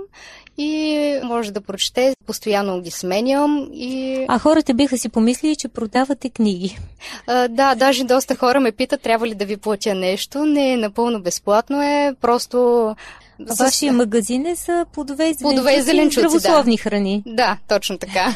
и 0.57 1.19
може 1.23 1.51
да 1.51 1.61
прочете. 1.61 2.15
Постоянно 2.25 2.81
ги 2.81 2.91
сменям. 2.91 3.69
И... 3.73 4.25
А 4.27 4.39
хората 4.39 4.73
биха 4.73 4.97
си 4.97 5.09
помислили, 5.09 5.55
че 5.55 5.67
продавате 5.67 6.29
книги. 6.29 6.79
А, 7.27 7.47
да, 7.47 7.75
даже 7.75 8.03
доста 8.03 8.35
хора 8.35 8.59
ме 8.59 8.71
питат, 8.71 9.01
трябва 9.01 9.27
ли 9.27 9.35
да 9.35 9.45
ви 9.45 9.57
платя 9.57 9.95
нещо. 9.95 10.45
Не 10.45 10.77
напълно 10.77 11.21
безплатно, 11.21 11.81
е 11.81 12.15
просто 12.21 12.95
вашия 13.39 13.93
магазин 13.93 14.45
е 14.45 14.55
за 14.55 14.85
плодове 14.93 15.29
и 15.29 15.35
плодове 15.41 15.77
и 15.77 15.81
зеленчуци 15.81 16.19
здравословни 16.19 16.75
да. 16.75 16.83
храни. 16.83 17.23
Да, 17.25 17.57
точно 17.67 17.97
така. 17.97 18.35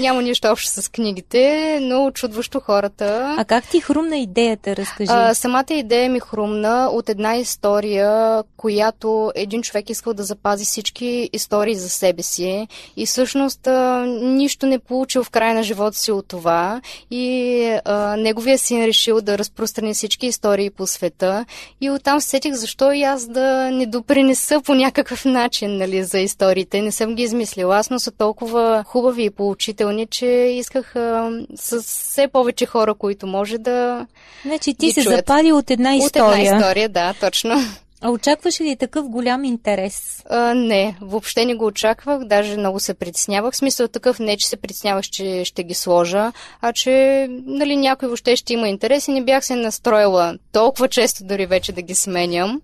Няма 0.00 0.22
нищо 0.22 0.48
общо 0.48 0.82
с 0.82 0.90
книгите, 0.90 1.78
но 1.82 2.04
очудващо 2.04 2.60
хората. 2.60 3.34
А 3.38 3.44
как 3.44 3.68
ти 3.68 3.80
хрумна 3.80 4.18
идеята, 4.18 4.76
разкажи? 4.76 5.10
А, 5.12 5.34
самата 5.34 5.64
идея 5.70 6.10
ми 6.10 6.20
хрумна 6.20 6.88
от 6.92 7.08
една 7.08 7.36
история, 7.36 8.42
която 8.56 9.32
един 9.34 9.62
човек 9.62 9.90
искал 9.90 10.14
да 10.14 10.22
запази 10.22 10.64
всички 10.64 11.30
истории 11.32 11.74
за 11.74 11.88
себе 11.88 12.22
си 12.22 12.68
и 12.96 13.06
всъщност 13.06 13.66
а, 13.66 14.06
нищо 14.22 14.66
не 14.66 14.78
получил 14.78 15.24
в 15.24 15.30
края 15.30 15.54
на 15.54 15.62
живота 15.62 15.98
си 15.98 16.12
от 16.12 16.28
това 16.28 16.80
и 17.10 17.62
а, 17.84 18.16
неговия 18.16 18.58
син 18.58 18.84
решил 18.84 19.20
да 19.20 19.38
разпространи 19.38 19.94
всички 19.94 20.26
истории 20.26 20.70
по 20.70 20.86
света 20.86 21.44
и 21.80 21.90
оттам 21.90 22.20
сетих 22.20 22.54
защо 22.54 22.92
и 22.92 23.02
аз 23.02 23.26
да 23.26 23.70
не 23.70 23.86
допринеса 23.86 24.60
по 24.60 24.74
някакъв 24.74 25.24
начин 25.24 25.76
нали, 25.76 26.04
за 26.04 26.18
историите. 26.18 26.82
Не 26.82 26.92
съм 26.92 27.14
ги 27.14 27.22
измислила, 27.22 27.76
аз, 27.76 27.90
но 27.90 27.98
са 27.98 28.10
толкова 28.10 28.84
хубави 28.86 29.24
и 29.24 29.30
поучителни, 29.68 30.06
че 30.06 30.26
исках 30.26 30.96
а, 30.96 31.30
с 31.54 31.82
все 31.82 32.28
повече 32.28 32.66
хора, 32.66 32.94
които 32.94 33.26
може 33.26 33.58
да 33.58 34.06
Значи 34.44 34.74
ти 34.74 34.92
се 34.92 35.02
чуят. 35.02 35.16
запали 35.16 35.52
от 35.52 35.70
една 35.70 35.94
история. 35.94 36.28
От 36.28 36.38
една 36.38 36.58
история, 36.58 36.88
да, 36.88 37.14
точно. 37.20 37.54
А 38.02 38.10
очакваш 38.10 38.60
ли 38.60 38.76
такъв 38.76 39.08
голям 39.08 39.44
интерес? 39.44 40.22
А, 40.30 40.54
не, 40.54 40.96
въобще 41.00 41.44
не 41.44 41.54
го 41.54 41.66
очаквах, 41.66 42.24
даже 42.24 42.56
много 42.56 42.80
се 42.80 42.94
притеснявах. 42.94 43.54
В 43.54 43.56
смисъл 43.56 43.88
такъв 43.88 44.18
не, 44.18 44.36
че 44.36 44.48
се 44.48 44.56
притеснявах, 44.56 45.04
че 45.04 45.44
ще 45.44 45.64
ги 45.64 45.74
сложа, 45.74 46.32
а 46.60 46.72
че 46.72 47.26
нали, 47.46 47.76
някой 47.76 48.08
въобще 48.08 48.36
ще 48.36 48.52
има 48.52 48.68
интерес 48.68 49.08
и 49.08 49.12
не 49.12 49.24
бях 49.24 49.44
се 49.44 49.56
настроила 49.56 50.38
толкова 50.52 50.88
често 50.88 51.24
дори 51.24 51.46
вече 51.46 51.72
да 51.72 51.82
ги 51.82 51.94
сменям. 51.94 52.60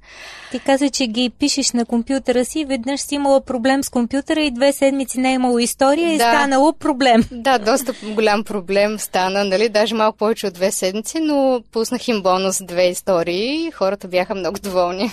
Ти 0.50 0.58
каза, 0.60 0.90
че 0.90 1.06
ги 1.06 1.30
пишеш 1.30 1.72
на 1.72 1.84
компютъра 1.84 2.44
си, 2.44 2.64
веднъж 2.64 3.00
си 3.00 3.14
имала 3.14 3.40
проблем 3.40 3.84
с 3.84 3.88
компютъра 3.88 4.40
и 4.40 4.50
две 4.50 4.72
седмици 4.72 5.20
не 5.20 5.30
е 5.30 5.34
имало 5.34 5.58
история 5.58 6.08
да. 6.08 6.14
и 6.14 6.18
станало 6.18 6.72
проблем. 6.72 7.24
Да, 7.32 7.58
доста 7.58 7.94
голям 8.04 8.44
проблем 8.44 8.98
стана, 8.98 9.44
нали, 9.44 9.68
даже 9.68 9.94
малко 9.94 10.18
повече 10.18 10.46
от 10.46 10.54
две 10.54 10.70
седмици, 10.72 11.20
но 11.20 11.62
пуснах 11.72 12.08
им 12.08 12.22
бонус 12.22 12.62
две 12.62 12.88
истории 12.88 13.66
и 13.66 13.70
хората 13.70 14.08
бяха 14.08 14.34
много 14.34 14.58
доволни. 14.58 15.10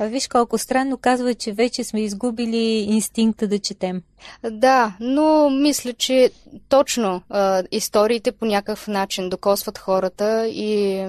А 0.00 0.06
виж 0.06 0.28
колко 0.28 0.58
странно 0.58 0.96
казва, 0.96 1.34
че 1.34 1.52
вече 1.52 1.84
сме 1.84 2.00
изгубили 2.00 2.86
инстинкта 2.88 3.48
да 3.48 3.58
четем. 3.58 4.02
Да, 4.50 4.96
но 5.00 5.50
мисля, 5.50 5.92
че 5.92 6.30
точно 6.68 7.22
а, 7.28 7.62
историите 7.70 8.32
по 8.32 8.44
някакъв 8.44 8.88
начин 8.88 9.28
докосват 9.28 9.78
хората 9.78 10.48
и 10.48 11.00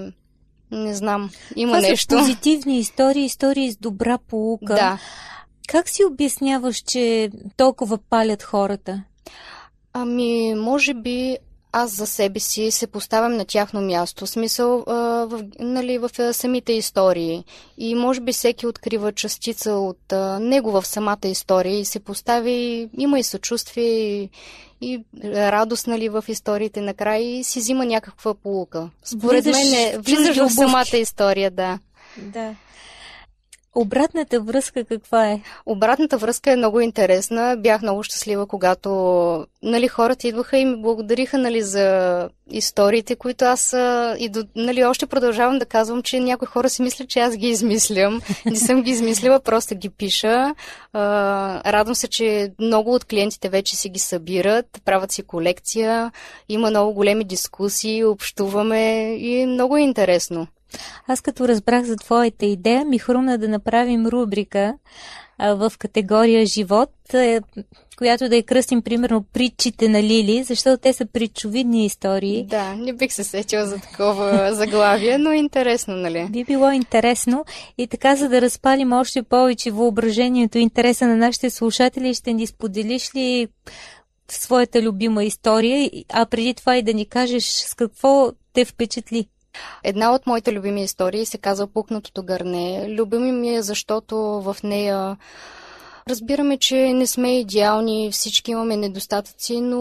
не 0.71 0.95
знам, 0.95 1.29
има 1.55 1.77
Това 1.77 1.89
нещо. 1.89 2.15
Са 2.15 2.19
позитивни 2.19 2.79
истории, 2.79 3.25
истории 3.25 3.71
с 3.71 3.77
добра 3.77 4.17
полука. 4.17 4.73
Да. 4.73 4.99
Как 5.67 5.89
си 5.89 6.05
обясняваш, 6.05 6.77
че 6.77 7.31
толкова 7.57 7.97
палят 7.97 8.43
хората? 8.43 9.03
Ами, 9.93 10.55
може 10.55 10.93
би 10.93 11.37
аз 11.71 11.95
за 11.95 12.07
себе 12.07 12.39
си 12.39 12.71
се 12.71 12.87
поставям 12.87 13.37
на 13.37 13.45
тяхно 13.45 13.81
място, 13.81 14.27
смисъл 14.27 14.79
а, 14.87 14.93
в, 15.27 15.43
нали, 15.59 15.97
в 15.97 16.33
самите 16.33 16.73
истории. 16.73 17.43
И 17.77 17.95
може 17.95 18.21
би 18.21 18.33
всеки 18.33 18.67
открива 18.67 19.11
частица 19.11 19.73
от 19.73 20.13
а, 20.13 20.39
него 20.39 20.71
в 20.71 20.87
самата 20.87 21.17
история 21.25 21.79
и 21.79 21.85
се 21.85 21.99
постави, 21.99 22.89
има 22.97 23.19
и 23.19 23.23
съчувствие 23.23 24.21
и, 24.21 24.29
и 24.81 25.01
радост 25.23 25.87
нали, 25.87 26.09
в 26.09 26.23
историите 26.27 26.81
накрая 26.81 27.39
и 27.39 27.43
си 27.43 27.59
взима 27.59 27.85
някаква 27.85 28.33
полука. 28.33 28.89
Според 29.03 29.45
мен 29.45 29.73
е, 29.73 29.97
влизаш 29.97 30.37
в 30.37 30.49
самата 30.49 30.97
история, 30.97 31.51
да. 31.51 31.79
Да. 32.17 32.55
Обратната 33.75 34.39
връзка 34.39 34.85
каква 34.85 35.31
е? 35.31 35.41
Обратната 35.65 36.17
връзка 36.17 36.51
е 36.51 36.55
много 36.55 36.79
интересна. 36.79 37.57
Бях 37.59 37.81
много 37.81 38.03
щастлива, 38.03 38.47
когато 38.47 38.89
нали, 39.63 39.87
хората 39.87 40.27
идваха 40.27 40.57
и 40.57 40.65
ми 40.65 40.81
благодариха 40.81 41.37
нали, 41.37 41.61
за 41.61 42.29
историите, 42.49 43.15
които 43.15 43.45
аз 43.45 43.73
и 44.19 44.29
до, 44.29 44.43
нали, 44.55 44.85
още 44.85 45.05
продължавам 45.05 45.59
да 45.59 45.65
казвам, 45.65 46.03
че 46.03 46.19
някои 46.19 46.47
хора 46.47 46.69
си 46.69 46.81
мислят, 46.81 47.09
че 47.09 47.19
аз 47.19 47.37
ги 47.37 47.47
измислям. 47.47 48.21
Не 48.45 48.55
съм 48.55 48.81
ги 48.81 48.91
измислила, 48.91 49.39
просто 49.43 49.75
ги 49.75 49.89
пиша. 49.89 50.55
Радвам 51.65 51.95
се, 51.95 52.07
че 52.07 52.51
много 52.59 52.93
от 52.93 53.05
клиентите 53.05 53.49
вече 53.49 53.75
си 53.75 53.89
ги 53.89 53.99
събират, 53.99 54.65
правят 54.85 55.11
си 55.11 55.23
колекция, 55.23 56.11
има 56.49 56.69
много 56.69 56.93
големи 56.93 57.23
дискусии, 57.23 58.03
общуваме 58.03 59.15
и 59.15 59.45
много 59.45 59.77
е 59.77 59.81
интересно. 59.81 60.47
Аз 61.07 61.21
като 61.21 61.47
разбрах 61.47 61.85
за 61.85 61.95
твоята 61.95 62.45
идея, 62.45 62.85
ми 62.85 62.99
хрумна 62.99 63.37
да 63.37 63.47
направим 63.47 64.07
рубрика 64.07 64.73
а, 65.37 65.53
в 65.53 65.73
категория 65.77 66.45
живот, 66.45 66.89
а, 67.13 67.41
която 67.97 68.29
да 68.29 68.35
я 68.35 68.43
кръстим 68.43 68.81
примерно 68.81 69.23
притчите 69.33 69.89
на 69.89 70.03
Лили, 70.03 70.43
защото 70.43 70.81
те 70.81 70.93
са 70.93 71.05
притчовидни 71.05 71.85
истории. 71.85 72.45
Да, 72.49 72.75
не 72.75 72.93
бих 72.93 73.13
се 73.13 73.23
сетила 73.23 73.65
за 73.65 73.79
такова 73.79 74.49
заглавие, 74.55 75.17
но 75.17 75.31
интересно, 75.31 75.95
нали? 75.95 76.27
Би 76.29 76.43
било 76.43 76.71
интересно 76.71 77.45
и 77.77 77.87
така, 77.87 78.15
за 78.15 78.29
да 78.29 78.41
разпалим 78.41 78.93
още 78.93 79.23
повече 79.23 79.71
въображението 79.71 80.57
и 80.57 80.61
интереса 80.61 81.07
на 81.07 81.15
нашите 81.15 81.49
слушатели, 81.49 82.13
ще 82.13 82.33
ни 82.33 82.47
споделиш 82.47 83.15
ли 83.15 83.47
своята 84.27 84.81
любима 84.81 85.23
история, 85.23 85.89
а 86.13 86.25
преди 86.25 86.53
това 86.53 86.77
и 86.77 86.83
да 86.83 86.93
ни 86.93 87.05
кажеш 87.05 87.43
с 87.43 87.73
какво 87.73 88.31
те 88.53 88.65
впечатли. 88.65 89.25
Една 89.83 90.13
от 90.13 90.27
моите 90.27 90.53
любими 90.53 90.83
истории 90.83 91.25
се 91.25 91.37
казва 91.37 91.67
Пукнатото 91.67 92.23
гърне. 92.23 92.85
Любими 92.89 93.31
ми 93.31 93.55
е, 93.55 93.61
защото 93.61 94.17
в 94.17 94.57
нея 94.63 95.17
Разбираме, 96.09 96.57
че 96.57 96.93
не 96.93 97.07
сме 97.07 97.39
идеални, 97.39 98.09
всички 98.11 98.51
имаме 98.51 98.77
недостатъци, 98.77 99.61
но 99.61 99.79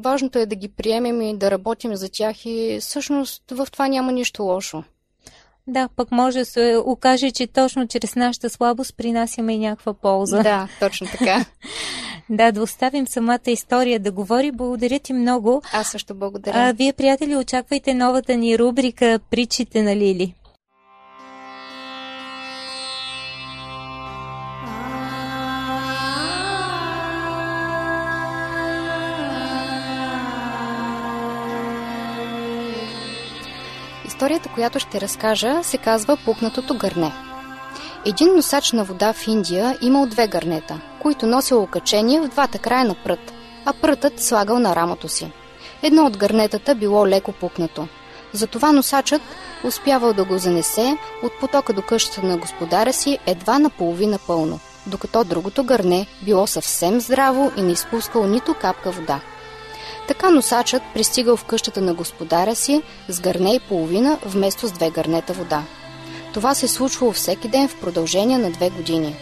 важното 0.00 0.38
е 0.38 0.46
да 0.46 0.54
ги 0.54 0.68
приемем 0.68 1.22
и 1.22 1.36
да 1.36 1.50
работим 1.50 1.96
за 1.96 2.08
тях 2.08 2.46
и 2.46 2.78
всъщност 2.80 3.42
в 3.50 3.68
това 3.72 3.88
няма 3.88 4.12
нищо 4.12 4.42
лошо. 4.42 4.84
Да, 5.66 5.88
пък 5.96 6.10
може 6.10 6.38
да 6.38 6.44
се 6.44 6.82
окаже, 6.84 7.30
че 7.30 7.46
точно 7.46 7.88
чрез 7.88 8.16
нашата 8.16 8.50
слабост 8.50 8.96
принасяме 8.96 9.54
и 9.54 9.58
някаква 9.58 9.94
полза. 9.94 10.42
Да, 10.42 10.68
точно 10.80 11.06
така. 11.06 11.44
да, 12.36 12.52
да 12.52 12.62
оставим 12.62 13.06
самата 13.08 13.40
история 13.46 14.00
да 14.00 14.12
говори. 14.12 14.52
Благодаря 14.52 14.98
ти 14.98 15.12
много. 15.12 15.62
Аз 15.72 15.88
също 15.88 16.14
благодаря. 16.14 16.54
А, 16.56 16.72
вие, 16.72 16.92
приятели, 16.92 17.36
очаквайте 17.36 17.94
новата 17.94 18.36
ни 18.36 18.58
рубрика 18.58 19.18
Причите 19.30 19.82
на 19.82 19.96
Лили. 19.96 20.34
Историята, 34.06 34.48
която 34.54 34.78
ще 34.78 35.00
разкажа, 35.00 35.60
се 35.62 35.78
казва 35.78 36.18
Пукнатото 36.24 36.74
гърне. 36.74 37.12
Един 38.06 38.34
носач 38.34 38.72
на 38.72 38.84
вода 38.84 39.12
в 39.12 39.26
Индия 39.26 39.78
имал 39.82 40.06
две 40.06 40.28
гърнета, 40.28 40.80
които 41.02 41.26
носил 41.26 41.62
окачение 41.62 42.20
в 42.20 42.28
двата 42.28 42.58
края 42.58 42.84
на 42.84 42.94
прът, 42.94 43.32
а 43.64 43.72
прътът 43.72 44.20
слагал 44.20 44.58
на 44.58 44.76
рамото 44.76 45.08
си. 45.08 45.32
Едно 45.82 46.06
от 46.06 46.16
гърнетата 46.16 46.74
било 46.74 47.08
леко 47.08 47.32
пукнато. 47.32 47.88
Затова 48.32 48.72
носачът 48.72 49.22
успявал 49.64 50.12
да 50.12 50.24
го 50.24 50.38
занесе 50.38 50.96
от 51.22 51.32
потока 51.40 51.72
до 51.72 51.82
къщата 51.82 52.26
на 52.26 52.36
господаря 52.36 52.92
си 52.92 53.18
едва 53.26 53.58
наполовина 53.58 54.18
пълно, 54.26 54.60
докато 54.86 55.24
другото 55.24 55.64
гърне 55.64 56.06
било 56.22 56.46
съвсем 56.46 57.00
здраво 57.00 57.52
и 57.56 57.62
не 57.62 57.72
изпускало 57.72 58.26
нито 58.26 58.54
капка 58.54 58.90
вода. 58.90 59.20
Така 60.08 60.30
носачът 60.30 60.82
пристигал 60.94 61.36
в 61.36 61.44
къщата 61.44 61.80
на 61.80 61.94
господаря 61.94 62.54
си 62.54 62.82
с 63.08 63.20
гърне 63.20 63.54
и 63.54 63.60
половина 63.60 64.18
вместо 64.26 64.66
с 64.66 64.72
две 64.72 64.90
гърнета 64.90 65.32
вода. 65.32 65.62
Това 66.34 66.54
се 66.54 66.68
случвало 66.68 67.12
всеки 67.12 67.48
ден 67.48 67.68
в 67.68 67.80
продължение 67.80 68.38
на 68.38 68.50
две 68.50 68.70
години. 68.70 69.16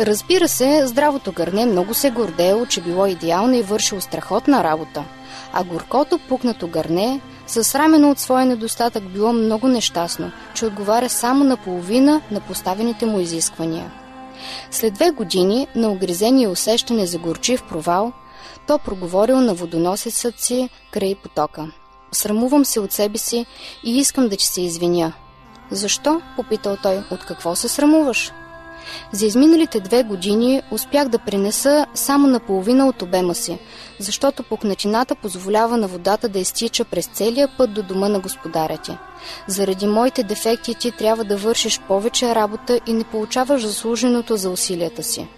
Разбира 0.00 0.48
се, 0.48 0.86
здравото 0.86 1.32
гърне 1.32 1.66
много 1.66 1.94
се 1.94 2.10
гордеело, 2.10 2.66
че 2.66 2.80
било 2.80 3.06
идеално 3.06 3.54
и 3.54 3.62
вършило 3.62 4.00
страхотна 4.00 4.64
работа, 4.64 5.04
а 5.52 5.64
горкото 5.64 6.18
пукнато 6.18 6.68
гърне, 6.68 7.20
засрамено 7.46 8.10
от 8.10 8.18
своя 8.18 8.46
недостатък, 8.46 9.04
било 9.12 9.32
много 9.32 9.68
нещастно, 9.68 10.30
че 10.54 10.66
отговаря 10.66 11.08
само 11.08 11.44
на 11.44 11.56
половина 11.56 12.20
на 12.30 12.40
поставените 12.40 13.06
му 13.06 13.20
изисквания. 13.20 13.92
След 14.70 14.94
две 14.94 15.10
години 15.10 15.66
на 15.74 15.88
огризение 15.88 16.48
усещане 16.48 17.06
за 17.06 17.18
горчив 17.18 17.62
провал– 17.62 18.12
то 18.66 18.78
проговорил 18.78 19.40
на 19.40 19.54
водоносецът 19.54 20.40
си 20.40 20.68
край 20.90 21.14
потока. 21.14 21.70
Срамувам 22.12 22.64
се 22.64 22.80
от 22.80 22.92
себе 22.92 23.18
си 23.18 23.46
и 23.84 23.98
искам 23.98 24.28
да 24.28 24.36
ти 24.36 24.44
се 24.44 24.60
извиня. 24.60 25.12
Защо? 25.70 26.20
попитал 26.36 26.76
той. 26.82 27.02
От 27.10 27.24
какво 27.24 27.56
се 27.56 27.68
срамуваш? 27.68 28.32
За 29.12 29.26
изминалите 29.26 29.80
две 29.80 30.02
години 30.02 30.62
успях 30.70 31.08
да 31.08 31.18
принеса 31.18 31.86
само 31.94 32.26
наполовина 32.26 32.86
от 32.86 33.02
обема 33.02 33.34
си, 33.34 33.58
защото 33.98 34.42
пукнатината 34.42 35.14
позволява 35.14 35.76
на 35.76 35.88
водата 35.88 36.28
да 36.28 36.38
изтича 36.38 36.84
през 36.84 37.06
целия 37.06 37.48
път 37.58 37.72
до 37.72 37.82
дома 37.82 38.08
на 38.08 38.20
господаря 38.20 38.78
ти. 38.78 38.96
Заради 39.46 39.86
моите 39.86 40.22
дефекти 40.22 40.74
ти 40.74 40.90
трябва 40.90 41.24
да 41.24 41.36
вършиш 41.36 41.80
повече 41.88 42.34
работа 42.34 42.80
и 42.86 42.92
не 42.92 43.04
получаваш 43.04 43.62
заслуженото 43.66 44.36
за 44.36 44.50
усилията 44.50 45.02
си. 45.02 45.28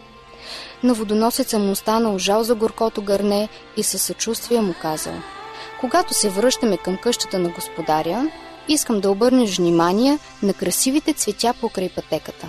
На 0.83 0.95
водоносеца 0.95 1.59
му 1.59 1.71
останал 1.71 2.19
жал 2.19 2.45
за 2.45 2.55
горкото 2.55 3.03
гърне 3.03 3.49
и 3.77 3.83
със 3.83 4.03
съчувствие 4.03 4.61
му 4.61 4.75
казал 4.83 5.15
Когато 5.81 6.15
се 6.15 6.29
връщаме 6.29 6.77
към 6.77 6.97
къщата 6.97 7.39
на 7.39 7.49
господаря, 7.49 8.31
искам 8.69 9.01
да 9.01 9.11
обърнеш 9.11 9.59
внимание 9.59 10.19
на 10.43 10.55
красивите 10.55 11.13
цветя 11.13 11.55
покрай 11.61 11.89
пътеката. 11.89 12.47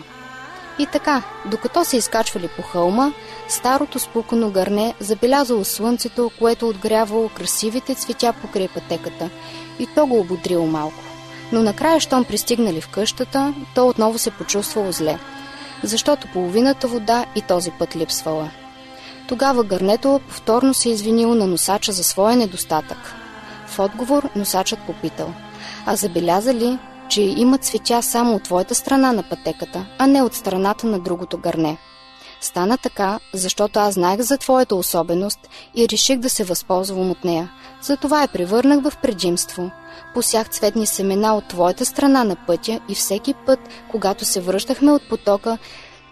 И 0.80 0.86
така, 0.86 1.24
докато 1.46 1.86
се 1.86 1.98
изкачвали 1.98 2.48
по 2.48 2.62
хълма, 2.62 3.12
старото 3.48 4.00
спукано 4.00 4.50
гърне 4.50 4.94
забелязало 5.00 5.66
слънцето, 5.66 6.32
което 6.40 6.70
отгрявало 6.70 7.30
красивите 7.30 7.96
цветя 7.96 8.34
покрай 8.42 8.68
пътеката 8.68 9.30
и 9.80 9.88
то 9.96 10.06
го 10.06 10.20
ободрило 10.20 10.66
малко. 10.66 11.04
Но 11.52 11.62
накрая, 11.62 12.00
щом 12.00 12.24
пристигнали 12.24 12.82
в 12.82 12.90
къщата, 12.90 13.54
то 13.76 13.88
отново 13.88 14.18
се 14.18 14.32
почувствало 14.32 14.92
зле, 14.92 15.20
защото 15.84 16.28
половината 16.34 16.88
вода 16.88 17.26
и 17.36 17.42
този 17.42 17.72
път 17.72 17.96
липсвала. 17.96 18.50
Тогава 19.28 19.64
гърнето 19.64 20.22
повторно 20.30 20.74
се 20.74 20.90
извинило 20.90 21.36
на 21.36 21.48
носача 21.48 21.92
за 21.92 22.04
своя 22.04 22.36
недостатък. 22.36 23.16
В 23.68 23.80
отговор 23.80 24.30
носачът 24.36 24.80
попитал, 24.80 25.34
а 25.86 25.96
забеляза 25.96 26.54
ли, 26.54 26.78
че 27.10 27.22
има 27.22 27.58
цветя 27.58 28.02
само 28.02 28.36
от 28.36 28.44
твоята 28.44 28.76
страна 28.76 29.14
на 29.14 29.24
пътеката, 29.24 29.86
а 29.98 30.08
не 30.08 30.22
от 30.22 30.34
страната 30.34 30.88
на 30.88 31.00
другото 31.00 31.38
гърне. 31.38 31.78
Стана 32.42 32.78
така, 32.78 33.20
защото 33.34 33.80
аз 33.80 33.94
знаех 33.94 34.22
за 34.22 34.38
твоята 34.38 34.76
особеност 34.76 35.40
и 35.76 35.90
реших 35.90 36.20
да 36.20 36.30
се 36.30 36.44
възползвам 36.44 37.12
от 37.12 37.24
нея. 37.24 37.52
Затова 37.82 38.22
я 38.22 38.28
превърнах 38.28 38.82
в 38.82 38.98
предимство. 39.02 39.72
Посях 40.14 40.50
цветни 40.50 40.86
семена 40.86 41.36
от 41.36 41.48
твоята 41.48 41.86
страна 41.86 42.24
на 42.24 42.36
пътя 42.48 42.80
и 42.90 42.96
всеки 42.96 43.34
път, 43.46 43.60
когато 43.92 44.26
се 44.26 44.42
връщахме 44.42 44.92
от 44.92 45.10
потока, 45.10 45.58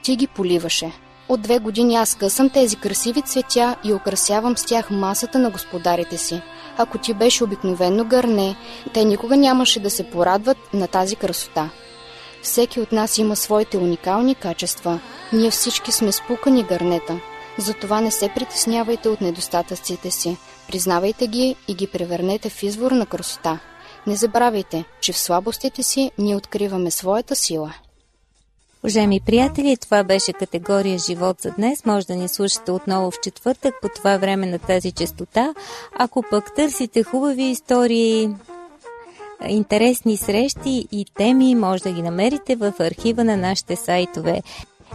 ти 0.03 0.15
ги 0.15 0.27
поливаше. 0.27 0.91
От 1.29 1.41
две 1.41 1.59
години 1.59 1.95
аз 1.95 2.15
късам 2.15 2.49
тези 2.49 2.75
красиви 2.75 3.21
цветя 3.21 3.75
и 3.83 3.93
украсявам 3.93 4.57
с 4.57 4.65
тях 4.65 4.89
масата 4.89 5.39
на 5.39 5.49
господарите 5.49 6.17
си. 6.17 6.41
Ако 6.77 6.97
ти 6.97 7.13
беше 7.13 7.43
обикновено 7.43 8.05
гърне, 8.05 8.55
те 8.93 9.05
никога 9.05 9.37
нямаше 9.37 9.79
да 9.79 9.89
се 9.89 10.09
порадват 10.09 10.57
на 10.73 10.87
тази 10.87 11.15
красота. 11.15 11.69
Всеки 12.41 12.79
от 12.79 12.91
нас 12.91 13.17
има 13.17 13.35
своите 13.35 13.77
уникални 13.77 14.35
качества. 14.35 14.99
Ние 15.33 15.51
всички 15.51 15.91
сме 15.91 16.11
спукани 16.11 16.63
гърнета. 16.63 17.19
Затова 17.57 18.01
не 18.01 18.11
се 18.11 18.29
притеснявайте 18.35 19.09
от 19.09 19.21
недостатъците 19.21 20.11
си. 20.11 20.37
Признавайте 20.67 21.27
ги 21.27 21.55
и 21.67 21.75
ги 21.75 21.87
превърнете 21.87 22.49
в 22.49 22.63
извор 22.63 22.91
на 22.91 23.05
красота. 23.05 23.59
Не 24.07 24.15
забравяйте, 24.15 24.83
че 25.01 25.13
в 25.13 25.17
слабостите 25.17 25.83
си 25.83 26.11
ние 26.17 26.35
откриваме 26.35 26.91
своята 26.91 27.35
сила. 27.35 27.73
Уважаеми 28.87 29.19
приятели, 29.19 29.77
това 29.77 30.03
беше 30.03 30.33
категория 30.33 30.99
Живот 30.99 31.41
за 31.41 31.51
днес. 31.51 31.85
Може 31.85 32.07
да 32.07 32.15
ни 32.15 32.27
слушате 32.27 32.71
отново 32.71 33.11
в 33.11 33.21
четвъртък 33.21 33.75
по 33.81 33.89
това 33.89 34.17
време 34.17 34.45
на 34.45 34.59
тази 34.59 34.91
частота. 34.91 35.53
Ако 35.97 36.23
пък 36.29 36.55
търсите 36.55 37.03
хубави 37.03 37.43
истории, 37.43 38.29
интересни 39.47 40.17
срещи 40.17 40.87
и 40.91 41.05
теми, 41.15 41.55
може 41.55 41.83
да 41.83 41.91
ги 41.91 42.01
намерите 42.01 42.55
в 42.55 42.73
архива 42.79 43.23
на 43.23 43.37
нашите 43.37 43.75
сайтове 43.75 44.41